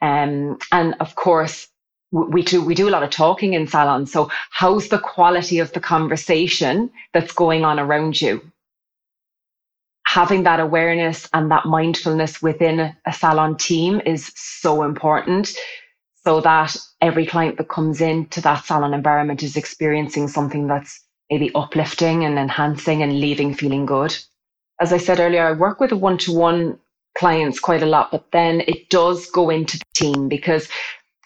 Um, 0.00 0.58
and 0.72 0.94
of 1.00 1.14
course, 1.14 1.68
we 2.10 2.42
do 2.42 2.64
we 2.64 2.74
do 2.74 2.88
a 2.88 2.94
lot 2.96 3.02
of 3.02 3.10
talking 3.10 3.52
in 3.52 3.66
salons. 3.66 4.10
So 4.10 4.30
how's 4.50 4.88
the 4.88 4.98
quality 4.98 5.58
of 5.58 5.70
the 5.74 5.80
conversation 5.80 6.90
that's 7.12 7.34
going 7.34 7.66
on 7.66 7.78
around 7.78 8.18
you? 8.18 8.40
Having 10.06 10.44
that 10.44 10.58
awareness 10.58 11.28
and 11.34 11.50
that 11.50 11.66
mindfulness 11.66 12.40
within 12.40 12.96
a 13.04 13.12
salon 13.12 13.58
team 13.58 14.00
is 14.06 14.32
so 14.34 14.84
important 14.84 15.54
so 16.28 16.42
that 16.42 16.76
every 17.00 17.24
client 17.24 17.56
that 17.56 17.70
comes 17.70 18.02
into 18.02 18.38
that 18.42 18.62
salon 18.62 18.92
environment 18.92 19.42
is 19.42 19.56
experiencing 19.56 20.28
something 20.28 20.66
that's 20.66 21.00
maybe 21.30 21.50
uplifting 21.54 22.22
and 22.22 22.38
enhancing 22.38 23.02
and 23.02 23.18
leaving 23.18 23.54
feeling 23.54 23.86
good. 23.86 24.14
As 24.78 24.92
I 24.92 24.98
said 24.98 25.20
earlier, 25.20 25.46
I 25.46 25.52
work 25.52 25.80
with 25.80 25.92
one 25.92 26.18
to 26.18 26.32
one 26.36 26.78
clients 27.16 27.58
quite 27.58 27.82
a 27.82 27.86
lot, 27.86 28.10
but 28.10 28.30
then 28.30 28.60
it 28.68 28.90
does 28.90 29.30
go 29.30 29.48
into 29.48 29.78
the 29.78 29.84
team 29.94 30.28
because 30.28 30.68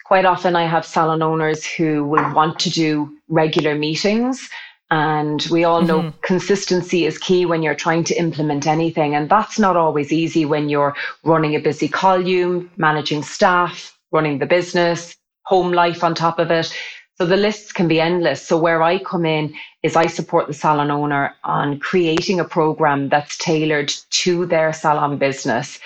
quite 0.05 0.25
often 0.25 0.55
I 0.55 0.67
have 0.67 0.87
salon 0.87 1.21
owners 1.21 1.67
who 1.67 2.05
will 2.05 2.33
want 2.33 2.61
to 2.61 2.71
do 2.71 3.13
regular 3.27 3.75
meetings. 3.75 4.49
And 4.93 5.45
we 5.51 5.65
all 5.65 5.83
know 5.83 6.03
mm-hmm. 6.03 6.21
consistency 6.23 7.07
is 7.07 7.19
key 7.19 7.45
when 7.45 7.65
you're 7.65 7.75
trying 7.75 8.05
to 8.05 8.15
implement 8.15 8.69
anything. 8.69 9.17
And 9.17 9.29
that's 9.29 9.59
not 9.59 9.77
always 9.77 10.13
easy 10.13 10.45
when 10.45 10.69
you're 10.69 10.95
running 11.25 11.57
a 11.57 11.61
busy 11.61 11.89
column, 11.89 12.71
managing 12.77 13.25
staff, 13.25 13.99
running 14.13 14.39
the 14.39 14.47
business, 14.47 15.17
home 15.45 15.73
life 15.73 16.05
on 16.05 16.15
top 16.15 16.39
of 16.39 16.51
it. 16.51 16.77
So 17.19 17.27
the 17.27 17.37
lists 17.37 17.73
can 17.73 17.89
be 17.89 18.01
endless. 18.01 18.47
So 18.47 18.57
where 18.59 18.83
I 18.83 18.99
come 18.99 19.27
in 19.27 19.55
is 19.83 19.97
I 19.97 20.07
support 20.07 20.47
the 20.47 20.55
salon 20.55 20.91
owner 20.91 21.35
on 21.45 21.79
creating 21.79 22.41
a 22.41 22.45
program 22.45 23.09
that's 23.09 23.37
tailored 23.37 23.93
to 24.23 24.47
their 24.47 24.73
salon 24.73 25.19
business 25.19 25.79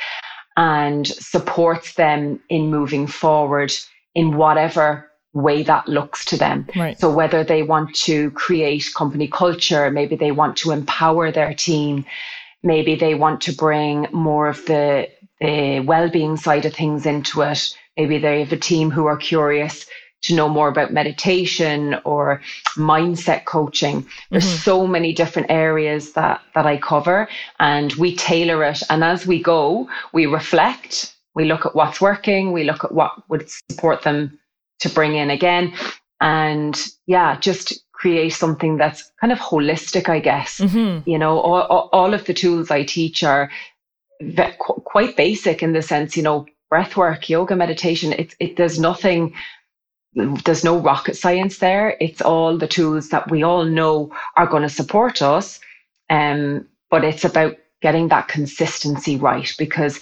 and 0.56 1.06
supports 1.06 1.94
them 1.94 2.40
in 2.48 2.70
moving 2.70 3.06
forward 3.06 3.72
in 4.14 4.36
whatever 4.36 5.10
way 5.34 5.62
that 5.62 5.86
looks 5.86 6.24
to 6.24 6.36
them. 6.36 6.66
Right. 6.74 6.98
So 6.98 7.10
whether 7.10 7.44
they 7.44 7.62
want 7.62 7.94
to 7.96 8.30
create 8.30 8.86
company 8.94 9.28
culture, 9.28 9.90
maybe 9.90 10.16
they 10.16 10.32
want 10.32 10.56
to 10.58 10.70
empower 10.70 11.30
their 11.30 11.52
team, 11.52 12.06
maybe 12.62 12.94
they 12.94 13.14
want 13.14 13.42
to 13.42 13.52
bring 13.52 14.06
more 14.12 14.48
of 14.48 14.64
the 14.66 15.08
the 15.40 15.80
well-being 15.80 16.38
side 16.38 16.64
of 16.64 16.72
things 16.72 17.04
into 17.04 17.42
it. 17.42 17.76
Maybe 17.96 18.18
they 18.18 18.40
have 18.40 18.52
a 18.52 18.56
team 18.56 18.90
who 18.90 19.06
are 19.06 19.16
curious 19.16 19.86
to 20.22 20.34
know 20.34 20.48
more 20.48 20.68
about 20.68 20.92
meditation 20.92 21.96
or 22.04 22.40
mindset 22.76 23.44
coaching. 23.44 24.06
There's 24.30 24.44
mm-hmm. 24.44 24.56
so 24.58 24.86
many 24.86 25.12
different 25.12 25.50
areas 25.50 26.12
that 26.12 26.40
that 26.54 26.66
I 26.66 26.78
cover 26.78 27.28
and 27.60 27.92
we 27.94 28.16
tailor 28.16 28.64
it 28.64 28.82
and 28.90 29.04
as 29.04 29.26
we 29.26 29.42
go, 29.42 29.88
we 30.12 30.26
reflect, 30.26 31.14
we 31.34 31.44
look 31.44 31.66
at 31.66 31.74
what's 31.74 32.00
working, 32.00 32.52
we 32.52 32.64
look 32.64 32.82
at 32.84 32.92
what 32.92 33.12
would 33.28 33.48
support 33.70 34.02
them 34.02 34.38
to 34.80 34.88
bring 34.88 35.14
in 35.14 35.30
again 35.30 35.72
and 36.20 36.82
yeah, 37.06 37.38
just 37.38 37.84
create 37.92 38.30
something 38.30 38.76
that's 38.76 39.10
kind 39.20 39.32
of 39.32 39.38
holistic, 39.38 40.08
I 40.08 40.20
guess. 40.20 40.58
Mm-hmm. 40.58 41.08
You 41.08 41.18
know, 41.18 41.38
all, 41.40 41.88
all 41.92 42.14
of 42.14 42.24
the 42.24 42.34
tools 42.34 42.70
I 42.70 42.84
teach 42.84 43.22
are 43.22 43.50
quite 44.58 45.16
basic 45.16 45.62
in 45.62 45.72
the 45.72 45.82
sense, 45.82 46.16
you 46.16 46.22
know, 46.22 46.46
breath 46.68 46.96
work, 46.96 47.28
yoga, 47.28 47.56
meditation. 47.56 48.12
It's 48.12 48.34
it 48.40 48.56
there's 48.56 48.78
nothing 48.78 49.34
there's 50.14 50.64
no 50.64 50.78
rocket 50.78 51.16
science 51.16 51.58
there. 51.58 51.96
It's 52.00 52.22
all 52.22 52.56
the 52.56 52.66
tools 52.66 53.10
that 53.10 53.30
we 53.30 53.42
all 53.42 53.64
know 53.64 54.10
are 54.36 54.46
going 54.46 54.62
to 54.62 54.68
support 54.68 55.20
us. 55.20 55.60
Um, 56.08 56.66
but 56.90 57.04
it's 57.04 57.24
about 57.24 57.56
getting 57.82 58.08
that 58.08 58.28
consistency 58.28 59.16
right 59.16 59.52
because 59.58 60.00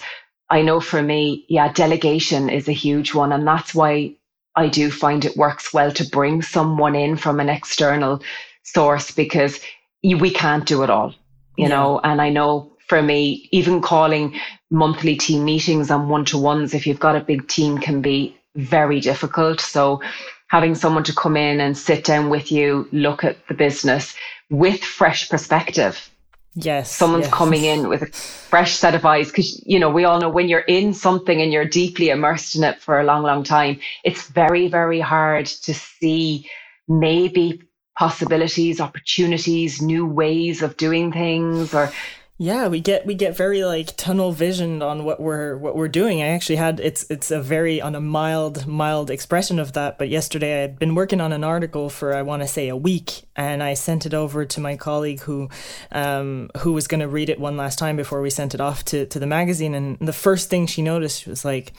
I 0.49 0.61
know 0.61 0.79
for 0.79 1.01
me, 1.01 1.45
yeah, 1.49 1.71
delegation 1.71 2.49
is 2.49 2.69
a 2.69 2.73
huge 2.73 3.13
one. 3.13 3.33
And 3.33 3.45
that's 3.45 3.75
why 3.75 4.15
I 4.55 4.69
do 4.69 4.89
find 4.89 5.25
it 5.25 5.35
works 5.35 5.73
well 5.73 5.91
to 5.91 6.09
bring 6.09 6.41
someone 6.41 6.95
in 6.95 7.17
from 7.17 7.39
an 7.39 7.49
external 7.49 8.21
source 8.63 9.11
because 9.11 9.59
we 10.03 10.31
can't 10.31 10.65
do 10.65 10.83
it 10.83 10.89
all, 10.89 11.09
you 11.57 11.63
yeah. 11.63 11.69
know. 11.69 11.99
And 12.03 12.21
I 12.21 12.29
know 12.29 12.71
for 12.87 13.01
me, 13.01 13.49
even 13.51 13.81
calling 13.81 14.39
monthly 14.75 15.15
team 15.15 15.45
meetings 15.45 15.89
and 15.89 16.09
one 16.09 16.25
to 16.25 16.37
ones, 16.37 16.73
if 16.73 16.85
you've 16.85 16.99
got 16.99 17.15
a 17.15 17.21
big 17.21 17.47
team, 17.47 17.77
can 17.77 18.01
be 18.01 18.37
very 18.55 18.99
difficult. 18.99 19.61
So 19.61 20.01
having 20.47 20.75
someone 20.75 21.03
to 21.05 21.13
come 21.13 21.37
in 21.37 21.59
and 21.59 21.77
sit 21.77 22.03
down 22.03 22.29
with 22.29 22.51
you, 22.51 22.87
look 22.91 23.23
at 23.23 23.47
the 23.47 23.53
business 23.53 24.13
with 24.49 24.83
fresh 24.83 25.29
perspective. 25.29 26.09
Yes. 26.55 26.91
Someone's 26.91 27.25
yes. 27.25 27.33
coming 27.33 27.63
in 27.65 27.89
with 27.89 28.01
a 28.03 28.05
fresh 28.05 28.75
set 28.75 28.95
of 28.95 29.05
eyes 29.05 29.27
because, 29.27 29.61
you 29.65 29.79
know, 29.79 29.89
we 29.89 30.05
all 30.05 30.19
know 30.19 30.29
when 30.29 30.47
you're 30.47 30.59
in 30.59 30.93
something 30.93 31.41
and 31.41 31.51
you're 31.51 31.65
deeply 31.65 32.09
immersed 32.09 32.55
in 32.55 32.63
it 32.63 32.81
for 32.81 32.99
a 32.99 33.03
long, 33.03 33.23
long 33.23 33.43
time, 33.43 33.79
it's 34.03 34.27
very, 34.27 34.67
very 34.67 35.01
hard 35.01 35.45
to 35.45 35.73
see 35.73 36.47
maybe 36.87 37.61
possibilities, 37.97 38.79
opportunities, 38.79 39.81
new 39.81 40.05
ways 40.05 40.61
of 40.61 40.77
doing 40.77 41.11
things 41.11 41.73
or 41.73 41.91
yeah, 42.37 42.67
we 42.67 42.81
get 42.81 43.05
we 43.05 43.15
get 43.15 43.37
very 43.37 43.63
like 43.63 43.95
tunnel 43.95 44.33
visioned 44.33 44.83
on 44.83 45.05
what 45.05 45.21
we're 45.21 45.55
what 45.55 45.77
we're 45.77 45.87
doing. 45.87 46.21
I 46.21 46.27
actually 46.27 46.57
had 46.57 46.81
it's 46.81 47.09
it's 47.09 47.31
a 47.31 47.41
very 47.41 47.81
on 47.81 47.95
a 47.95 48.01
mild 48.01 48.67
mild 48.67 49.09
expression 49.09 49.57
of 49.57 49.71
that. 49.73 49.97
But 49.97 50.09
yesterday 50.09 50.57
I 50.57 50.61
had 50.61 50.77
been 50.77 50.95
working 50.95 51.21
on 51.21 51.31
an 51.31 51.45
article 51.45 51.89
for 51.89 52.13
I 52.13 52.23
want 52.23 52.41
to 52.41 52.47
say 52.47 52.67
a 52.67 52.75
week, 52.75 53.21
and 53.37 53.63
I 53.63 53.73
sent 53.73 54.05
it 54.05 54.13
over 54.13 54.43
to 54.43 54.59
my 54.59 54.75
colleague 54.75 55.21
who 55.21 55.49
um, 55.93 56.49
who 56.57 56.73
was 56.73 56.87
going 56.87 56.99
to 56.99 57.07
read 57.07 57.29
it 57.29 57.39
one 57.39 57.55
last 57.55 57.79
time 57.79 57.95
before 57.95 58.21
we 58.21 58.29
sent 58.29 58.53
it 58.53 58.59
off 58.59 58.83
to 58.85 59.05
to 59.05 59.17
the 59.17 59.27
magazine. 59.27 59.73
And 59.73 59.97
the 59.99 60.11
first 60.11 60.49
thing 60.49 60.67
she 60.67 60.81
noticed 60.81 61.27
was 61.27 61.45
like, 61.45 61.71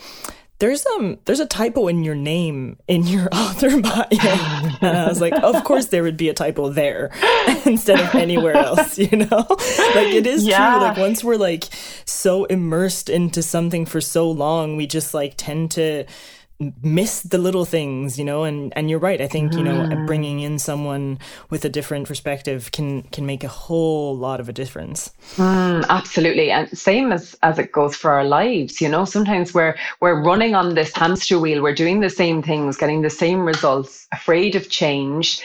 there's 0.59 0.87
um 0.87 1.19
there's 1.27 1.41
a 1.41 1.47
typo 1.47 1.89
in 1.89 2.03
your 2.03 2.15
name 2.15 2.77
in 2.89 3.07
your 3.07 3.29
author 3.33 3.81
bio. 3.81 4.05
And 4.81 4.97
i 4.97 5.07
was 5.09 5.21
like 5.21 5.35
of 5.35 5.65
course 5.65 5.87
there 5.87 6.03
would 6.03 6.17
be 6.17 6.29
a 6.29 6.35
typo 6.35 6.71
there 6.71 7.11
instead 7.67 8.01
of 8.01 8.15
anywhere 8.15 8.57
else 8.57 8.99
you 8.99 9.17
know? 9.17 9.47
Like 9.97 10.13
it 10.13 10.27
is 10.27 10.47
yeah. 10.47 10.73
true 10.73 10.89
like 10.89 10.97
once 10.97 11.25
we're 11.25 11.37
like 11.37 11.65
so 12.05 12.45
immersed 12.47 13.09
into 13.09 13.43
something 13.43 13.87
for 13.87 14.01
so 14.01 14.31
long 14.31 14.77
we 14.77 14.87
just 14.87 15.15
like 15.15 15.35
tend 15.37 15.71
to 15.73 16.05
miss 16.83 17.21
the 17.21 17.37
little 17.37 17.67
things 17.67 18.19
you 18.19 18.25
know 18.25 18.45
and 18.45 18.73
and 18.77 18.89
you're 18.89 18.99
right. 18.99 19.21
I 19.21 19.27
think 19.27 19.55
you 19.55 19.63
know 19.63 19.81
mm. 19.81 20.07
bringing 20.07 20.41
in 20.41 20.59
someone 20.59 21.19
with 21.51 21.65
a 21.65 21.69
different 21.69 22.09
perspective 22.09 22.71
can 22.73 23.03
can 23.03 23.27
make 23.27 23.45
a 23.45 23.49
whole 23.49 24.17
lot 24.17 24.41
of 24.41 24.49
a 24.49 24.53
difference. 24.53 25.11
Mm, 25.37 25.85
absolutely. 25.89 26.51
And 26.51 26.67
same 26.77 27.13
as 27.13 27.37
as 27.43 27.59
it 27.59 27.73
goes 27.73 27.95
for 27.95 28.11
our 28.11 28.25
lives 28.25 28.81
you 28.81 28.89
know 28.89 29.05
sometimes 29.05 29.53
we're 29.53 29.77
we're 30.01 30.23
running 30.23 30.55
on 30.55 30.75
this 30.75 30.95
hamster 30.95 31.39
wheel. 31.39 31.63
We're 31.63 31.75
doing 31.75 32.01
the 32.01 32.11
same 32.11 32.43
things 32.43 32.77
getting 32.77 33.03
the 33.03 33.11
same 33.11 33.45
results 33.45 34.07
afraid 34.13 34.55
of 34.55 34.71
change 34.71 35.43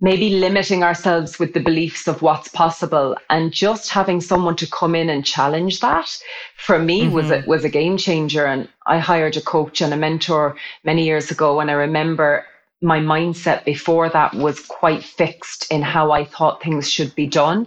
maybe 0.00 0.30
limiting 0.30 0.82
ourselves 0.82 1.38
with 1.38 1.52
the 1.52 1.60
beliefs 1.60 2.08
of 2.08 2.22
what's 2.22 2.48
possible. 2.48 3.16
And 3.28 3.52
just 3.52 3.90
having 3.90 4.20
someone 4.20 4.56
to 4.56 4.66
come 4.66 4.94
in 4.94 5.10
and 5.10 5.24
challenge 5.24 5.80
that 5.80 6.18
for 6.56 6.78
me 6.78 7.02
mm-hmm. 7.02 7.14
was 7.14 7.30
a, 7.30 7.44
was 7.46 7.64
a 7.64 7.68
game 7.68 7.96
changer. 7.96 8.46
And 8.46 8.68
I 8.86 8.98
hired 8.98 9.36
a 9.36 9.42
coach 9.42 9.80
and 9.80 9.92
a 9.92 9.98
mentor 9.98 10.56
many 10.84 11.04
years 11.04 11.30
ago. 11.30 11.60
And 11.60 11.70
I 11.70 11.74
remember 11.74 12.46
my 12.80 12.98
mindset 12.98 13.64
before 13.64 14.08
that 14.08 14.34
was 14.34 14.60
quite 14.60 15.04
fixed 15.04 15.70
in 15.70 15.82
how 15.82 16.12
I 16.12 16.24
thought 16.24 16.62
things 16.62 16.90
should 16.90 17.14
be 17.14 17.26
done. 17.26 17.66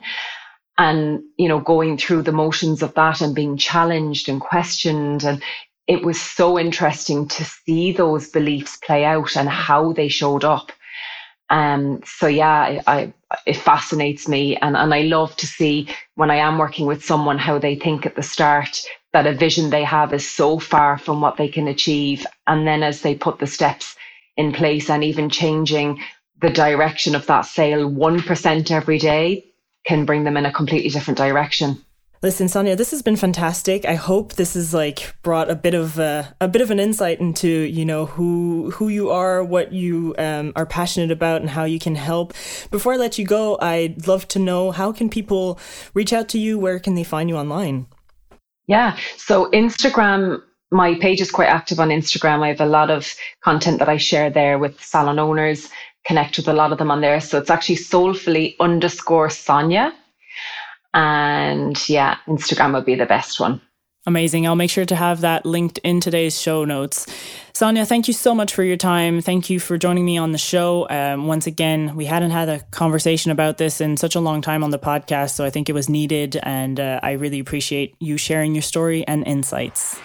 And 0.75 1.21
you 1.37 1.47
know 1.47 1.59
going 1.59 1.99
through 1.99 2.23
the 2.23 2.31
motions 2.31 2.81
of 2.81 2.95
that 2.95 3.21
and 3.21 3.35
being 3.35 3.57
challenged 3.57 4.27
and 4.27 4.41
questioned. 4.41 5.23
And 5.23 5.43
it 5.85 6.03
was 6.03 6.19
so 6.19 6.57
interesting 6.57 7.27
to 7.27 7.45
see 7.45 7.91
those 7.91 8.29
beliefs 8.29 8.77
play 8.77 9.05
out 9.05 9.37
and 9.37 9.47
how 9.47 9.93
they 9.93 10.07
showed 10.07 10.43
up 10.43 10.71
um, 11.49 12.01
so 12.06 12.27
yeah, 12.27 12.51
I, 12.51 12.82
I, 12.88 13.13
it 13.45 13.58
fascinates 13.58 14.27
me, 14.27 14.58
and 14.58 14.75
and 14.75 14.93
I 14.93 15.01
love 15.01 15.36
to 15.38 15.47
see 15.47 15.88
when 16.15 16.32
I 16.32 16.36
am 16.38 16.58
working 16.58 16.86
with 16.86 17.06
someone 17.06 17.38
how 17.38 17.60
they 17.60 17.75
think 17.75 18.06
at 18.06 18.15
the 18.15 18.23
start 18.23 18.82
that 19.12 19.27
a 19.27 19.34
vision 19.34 19.69
they 19.69 19.84
have 19.84 20.13
is 20.13 20.27
so 20.29 20.58
far 20.58 20.97
from 20.97 21.21
what 21.21 21.38
they 21.38 21.47
can 21.47 21.67
achieve, 21.67 22.25
and 22.47 22.67
then 22.67 22.84
as 22.84 23.01
they 23.01 23.15
put 23.15 23.39
the 23.39 23.47
steps 23.47 23.95
in 24.38 24.51
place 24.51 24.89
and 24.89 25.03
even 25.03 25.29
changing 25.29 25.99
the 26.41 26.49
direction 26.49 27.15
of 27.15 27.27
that 27.27 27.41
sail 27.41 27.88
one 27.88 28.21
percent 28.21 28.71
every 28.71 28.97
day 28.97 29.45
can 29.86 30.06
bring 30.06 30.23
them 30.23 30.38
in 30.38 30.45
a 30.45 30.51
completely 30.51 30.89
different 30.89 31.17
direction. 31.17 31.84
Listen, 32.23 32.47
Sonia, 32.47 32.77
this 32.77 32.91
has 32.91 33.01
been 33.01 33.17
fantastic. 33.17 33.83
I 33.83 33.95
hope 33.95 34.36
this 34.36 34.53
has 34.53 34.73
like 34.73 35.13
brought 35.23 35.51
a 35.51 35.55
bit 35.55 35.73
of 35.73 35.99
a, 35.99 36.33
a 36.39 36.47
bit 36.47 36.62
of 36.62 36.71
an 36.71 36.79
insight 36.79 37.19
into 37.19 37.49
you 37.49 37.83
know 37.83 38.05
who 38.05 38.71
who 38.71 38.88
you 38.88 39.09
are, 39.09 39.43
what 39.43 39.73
you 39.73 40.15
um, 40.17 40.53
are 40.55 40.65
passionate 40.65 41.12
about, 41.12 41.41
and 41.41 41.49
how 41.49 41.65
you 41.65 41.79
can 41.79 41.95
help. 41.95 42.33
Before 42.71 42.93
I 42.93 42.95
let 42.95 43.19
you 43.19 43.25
go, 43.25 43.57
I'd 43.59 44.07
love 44.07 44.25
to 44.29 44.39
know 44.39 44.71
how 44.71 44.93
can 44.93 45.09
people 45.09 45.59
reach 45.93 46.13
out 46.13 46.29
to 46.29 46.39
you? 46.39 46.57
Where 46.57 46.79
can 46.79 46.95
they 46.95 47.03
find 47.03 47.29
you 47.29 47.36
online? 47.36 47.88
Yeah, 48.67 48.95
so 49.17 49.51
Instagram 49.51 50.41
my 50.71 50.95
page 50.95 51.19
is 51.19 51.29
quite 51.29 51.49
active 51.49 51.79
on 51.79 51.89
Instagram. 51.89 52.41
I 52.41 52.47
have 52.47 52.62
a 52.62 52.65
lot 52.65 52.89
of 52.89 53.13
content 53.43 53.79
that 53.79 53.89
I 53.89 53.97
share 53.97 54.29
there 54.29 54.57
with 54.57 54.81
salon 54.81 55.19
owners, 55.19 55.69
connect 56.05 56.38
with 56.38 56.47
a 56.47 56.53
lot 56.53 56.71
of 56.71 56.77
them 56.77 56.89
on 56.89 57.01
there. 57.01 57.19
So 57.19 57.38
it's 57.38 57.51
actually 57.51 57.75
soulfully 57.75 58.55
underscore 58.62 59.29
Sonia. 59.29 59.93
And 60.93 61.77
yeah, 61.89 62.17
Instagram 62.27 62.73
would 62.73 62.86
be 62.86 62.95
the 62.95 63.06
best 63.06 63.39
one. 63.39 63.62
Amazing. 64.06 64.45
I'll 64.45 64.56
make 64.56 64.69
sure 64.69 64.86
to 64.86 64.95
have 64.95 65.21
that 65.21 65.45
linked 65.45 65.77
in 65.77 66.01
today's 66.01 66.39
show 66.39 66.65
notes. 66.65 67.08
Sonia, 67.53 67.86
thank 67.86 68.08
you 68.08 68.13
so 68.13 68.36
much 68.36 68.53
for 68.53 68.63
your 68.63 68.75
time. 68.75 69.21
Thank 69.21 69.49
you 69.49 69.62
for 69.62 69.77
joining 69.77 70.03
me 70.03 70.17
on 70.17 70.34
the 70.34 70.38
show. 70.38 70.89
Um, 70.89 71.27
once 71.27 71.47
again, 71.47 71.95
we 71.95 72.03
hadn't 72.06 72.32
had 72.32 72.49
a 72.49 72.60
conversation 72.71 73.32
about 73.32 73.58
this 73.58 73.79
in 73.79 73.95
such 73.95 74.15
a 74.15 74.19
long 74.19 74.41
time 74.41 74.62
on 74.63 74.71
the 74.71 74.79
podcast, 74.79 75.36
so 75.36 75.45
I 75.45 75.49
think 75.49 75.69
it 75.69 75.73
was 75.73 75.88
needed, 75.88 76.38
and 76.43 76.79
uh, 76.79 76.99
I 77.01 77.12
really 77.12 77.39
appreciate 77.39 77.95
you 77.99 78.17
sharing 78.17 78.56
your 78.56 78.62
story 78.62 79.08
and 79.08 79.25
insights. 79.25 79.97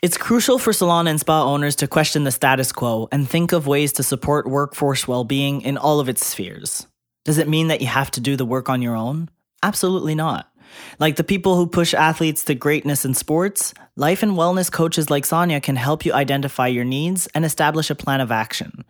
It's 0.00 0.16
crucial 0.16 0.58
for 0.60 0.72
salon 0.72 1.08
and 1.08 1.18
spa 1.18 1.42
owners 1.42 1.74
to 1.76 1.88
question 1.88 2.22
the 2.22 2.30
status 2.30 2.70
quo 2.70 3.08
and 3.10 3.28
think 3.28 3.50
of 3.50 3.66
ways 3.66 3.92
to 3.94 4.04
support 4.04 4.48
workforce 4.48 5.08
well 5.08 5.24
being 5.24 5.62
in 5.62 5.76
all 5.76 5.98
of 5.98 6.08
its 6.08 6.24
spheres. 6.24 6.86
Does 7.28 7.36
it 7.36 7.46
mean 7.46 7.68
that 7.68 7.82
you 7.82 7.88
have 7.88 8.10
to 8.12 8.22
do 8.22 8.36
the 8.36 8.46
work 8.46 8.70
on 8.70 8.80
your 8.80 8.96
own? 8.96 9.28
Absolutely 9.62 10.14
not. 10.14 10.50
Like 10.98 11.16
the 11.16 11.22
people 11.22 11.56
who 11.56 11.66
push 11.66 11.92
athletes 11.92 12.42
to 12.44 12.54
greatness 12.54 13.04
in 13.04 13.12
sports, 13.12 13.74
life 13.96 14.22
and 14.22 14.32
wellness 14.32 14.72
coaches 14.72 15.10
like 15.10 15.26
Sonia 15.26 15.60
can 15.60 15.76
help 15.76 16.06
you 16.06 16.14
identify 16.14 16.68
your 16.68 16.86
needs 16.86 17.28
and 17.34 17.44
establish 17.44 17.90
a 17.90 17.94
plan 17.94 18.22
of 18.22 18.32
action. 18.32 18.82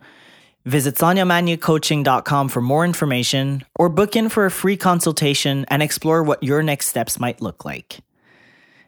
Visit 0.63 0.95
soniamagniercoaching.com 0.95 2.47
for 2.47 2.61
more 2.61 2.85
information 2.85 3.65
or 3.75 3.89
book 3.89 4.15
in 4.15 4.29
for 4.29 4.45
a 4.45 4.51
free 4.51 4.77
consultation 4.77 5.65
and 5.67 5.83
explore 5.83 6.23
what 6.23 6.41
your 6.41 6.63
next 6.63 6.87
steps 6.87 7.19
might 7.19 7.41
look 7.41 7.65
like. 7.65 7.99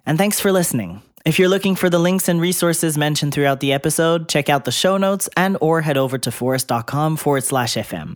And 0.06 0.18
thanks 0.18 0.40
for 0.40 0.54
listening. 0.54 1.02
If 1.26 1.40
you're 1.40 1.50
looking 1.50 1.76
for 1.76 1.90
the 1.90 2.00
links 2.00 2.30
and 2.30 2.40
resources 2.40 2.98
mentioned 2.98 3.34
throughout 3.34 3.60
the 3.60 3.74
episode, 3.74 4.30
check 4.30 4.48
out 4.48 4.64
the 4.64 4.72
show 4.72 4.96
notes 4.96 5.28
and 5.36 5.58
or 5.60 5.82
head 5.82 5.98
over 5.98 6.18
to 6.20 6.30
phorest.com 6.30 7.18
forward 7.18 7.44
slash 7.44 7.74
FM. 7.74 8.16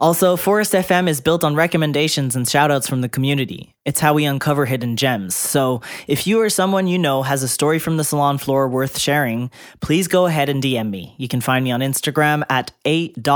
Also, 0.00 0.36
Phorest 0.36 0.74
FM 0.78 1.08
is 1.08 1.20
built 1.20 1.42
on 1.44 1.54
recommendations 1.54 2.36
and 2.36 2.46
shoutouts 2.46 2.88
from 2.88 3.00
the 3.00 3.08
community. 3.08 3.74
It's 3.84 4.00
how 4.00 4.14
we 4.14 4.24
uncover 4.24 4.66
hidden 4.66 4.96
gems. 4.96 5.34
So, 5.34 5.80
if 6.06 6.26
you 6.26 6.40
or 6.40 6.50
someone 6.50 6.86
you 6.86 6.98
know 6.98 7.22
has 7.22 7.42
a 7.42 7.48
story 7.48 7.78
from 7.78 7.96
the 7.96 8.04
salon 8.04 8.38
floor 8.38 8.68
worth 8.68 8.98
sharing, 8.98 9.50
please 9.80 10.08
go 10.08 10.26
ahead 10.26 10.48
and 10.48 10.62
DM 10.62 10.90
me. 10.90 11.14
You 11.18 11.28
can 11.28 11.40
find 11.40 11.64
me 11.64 11.72
on 11.72 11.80
Instagram 11.80 12.44
at 12.50 12.72
a.belspring. 12.84 13.26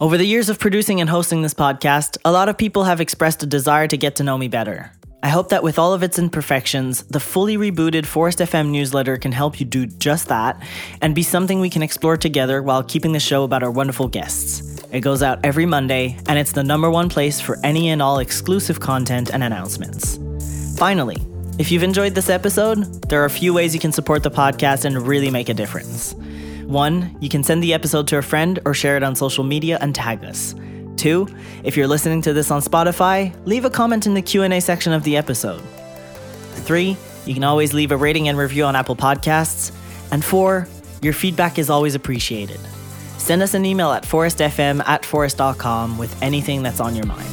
Over 0.00 0.18
the 0.18 0.26
years 0.26 0.48
of 0.48 0.58
producing 0.58 1.00
and 1.00 1.08
hosting 1.08 1.42
this 1.42 1.54
podcast, 1.54 2.16
a 2.24 2.32
lot 2.32 2.48
of 2.48 2.58
people 2.58 2.84
have 2.84 3.00
expressed 3.00 3.42
a 3.42 3.46
desire 3.46 3.86
to 3.88 3.96
get 3.96 4.16
to 4.16 4.24
know 4.24 4.36
me 4.36 4.48
better. 4.48 4.90
I 5.24 5.28
hope 5.28 5.48
that 5.48 5.62
with 5.62 5.78
all 5.78 5.94
of 5.94 6.02
its 6.02 6.18
imperfections, 6.18 7.02
the 7.04 7.18
fully 7.18 7.56
rebooted 7.56 8.04
Phorest 8.04 8.44
FM 8.44 8.68
newsletter 8.68 9.16
can 9.16 9.32
help 9.32 9.58
you 9.58 9.64
do 9.64 9.86
just 9.86 10.28
that 10.28 10.62
and 11.00 11.14
be 11.14 11.22
something 11.22 11.60
we 11.60 11.70
can 11.70 11.82
explore 11.82 12.18
together 12.18 12.62
while 12.62 12.82
keeping 12.82 13.12
the 13.12 13.18
show 13.20 13.42
about 13.42 13.62
our 13.62 13.70
wonderful 13.70 14.06
guests. 14.06 14.84
It 14.92 15.00
goes 15.00 15.22
out 15.22 15.38
every 15.42 15.64
Monday, 15.64 16.18
and 16.28 16.38
it's 16.38 16.52
the 16.52 16.62
number 16.62 16.90
one 16.90 17.08
place 17.08 17.40
for 17.40 17.58
any 17.64 17.88
and 17.88 18.02
all 18.02 18.18
exclusive 18.18 18.80
content 18.80 19.30
and 19.32 19.42
announcements. 19.42 20.18
Finally, 20.76 21.16
if 21.58 21.72
you've 21.72 21.84
enjoyed 21.84 22.14
this 22.14 22.28
episode, 22.28 22.84
there 23.08 23.22
are 23.22 23.24
a 23.24 23.30
few 23.30 23.54
ways 23.54 23.72
you 23.72 23.80
can 23.80 23.92
support 23.92 24.24
the 24.24 24.30
podcast 24.30 24.84
and 24.84 25.06
really 25.06 25.30
make 25.30 25.48
a 25.48 25.54
difference. 25.54 26.12
One, 26.66 27.16
you 27.20 27.30
can 27.30 27.42
send 27.42 27.62
the 27.62 27.72
episode 27.72 28.08
to 28.08 28.18
a 28.18 28.22
friend 28.22 28.58
or 28.66 28.74
share 28.74 28.98
it 28.98 29.02
on 29.02 29.16
social 29.16 29.42
media 29.42 29.78
and 29.80 29.94
tag 29.94 30.22
us. 30.22 30.54
Two, 31.04 31.28
if 31.62 31.76
you're 31.76 31.86
listening 31.86 32.22
to 32.22 32.32
this 32.32 32.50
on 32.50 32.62
Spotify, 32.62 33.30
leave 33.44 33.66
a 33.66 33.68
comment 33.68 34.06
in 34.06 34.14
the 34.14 34.22
Q&A 34.22 34.58
section 34.58 34.90
of 34.94 35.04
the 35.04 35.18
episode. 35.18 35.60
Three, 36.64 36.96
you 37.26 37.34
can 37.34 37.44
always 37.44 37.74
leave 37.74 37.92
a 37.92 37.96
rating 37.98 38.28
and 38.28 38.38
review 38.38 38.64
on 38.64 38.74
Apple 38.74 38.96
Podcasts. 38.96 39.70
And 40.10 40.24
four, 40.24 40.66
your 41.02 41.12
feedback 41.12 41.58
is 41.58 41.68
always 41.68 41.94
appreciated. 41.94 42.58
Send 43.18 43.42
us 43.42 43.52
an 43.52 43.66
email 43.66 43.92
at 43.92 44.04
phorestfm 44.04 44.82
at 44.86 45.02
phorest.com 45.02 45.98
with 45.98 46.22
anything 46.22 46.62
that's 46.62 46.80
on 46.80 46.96
your 46.96 47.04
mind. 47.04 47.28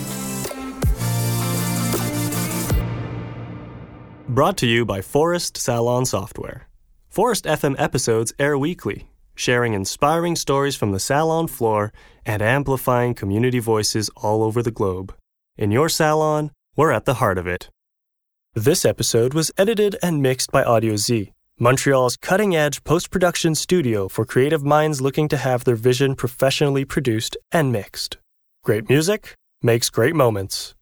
Brought 4.28 4.58
to 4.58 4.68
you 4.68 4.84
by 4.84 5.00
Phorest 5.00 5.56
Salon 5.56 6.04
Software. 6.04 6.68
Phorest 7.10 7.46
FM 7.50 7.76
episodes 7.80 8.34
air 8.38 8.58
weekly, 8.58 9.08
sharing 9.36 9.74
inspiring 9.74 10.36
stories 10.36 10.76
from 10.76 10.92
the 10.92 11.00
salon 11.00 11.48
floor 11.48 11.92
and 12.26 12.42
amplifying 12.42 13.14
community 13.14 13.60
voices 13.60 14.10
all 14.16 14.44
over 14.44 14.62
the 14.62 14.72
globe. 14.72 15.14
In 15.58 15.72
your 15.72 15.90
salon, 15.90 16.52
we're 16.76 16.92
at 16.92 17.06
the 17.06 17.16
heart 17.16 17.38
of 17.38 17.48
it. 17.48 17.70
This 18.54 18.84
episode 18.86 19.34
was 19.34 19.52
edited 19.58 19.96
and 20.04 20.22
mixed 20.22 20.52
by 20.52 20.64
Audio 20.64 20.96
Z, 20.96 21.32
Montreal's 21.60 22.18
cutting 22.18 22.56
edge 22.56 22.84
post 22.84 23.12
production 23.12 23.56
studio 23.56 24.08
for 24.08 24.26
creative 24.26 24.64
minds 24.64 25.00
looking 25.00 25.28
to 25.30 25.38
have 25.38 25.64
their 25.64 25.76
vision 25.76 26.16
professionally 26.16 26.84
produced 26.84 27.38
and 27.52 27.72
mixed. 27.72 28.18
Great 28.64 28.90
music 28.90 29.36
makes 29.62 29.90
great 29.90 30.16
moments. 30.16 30.74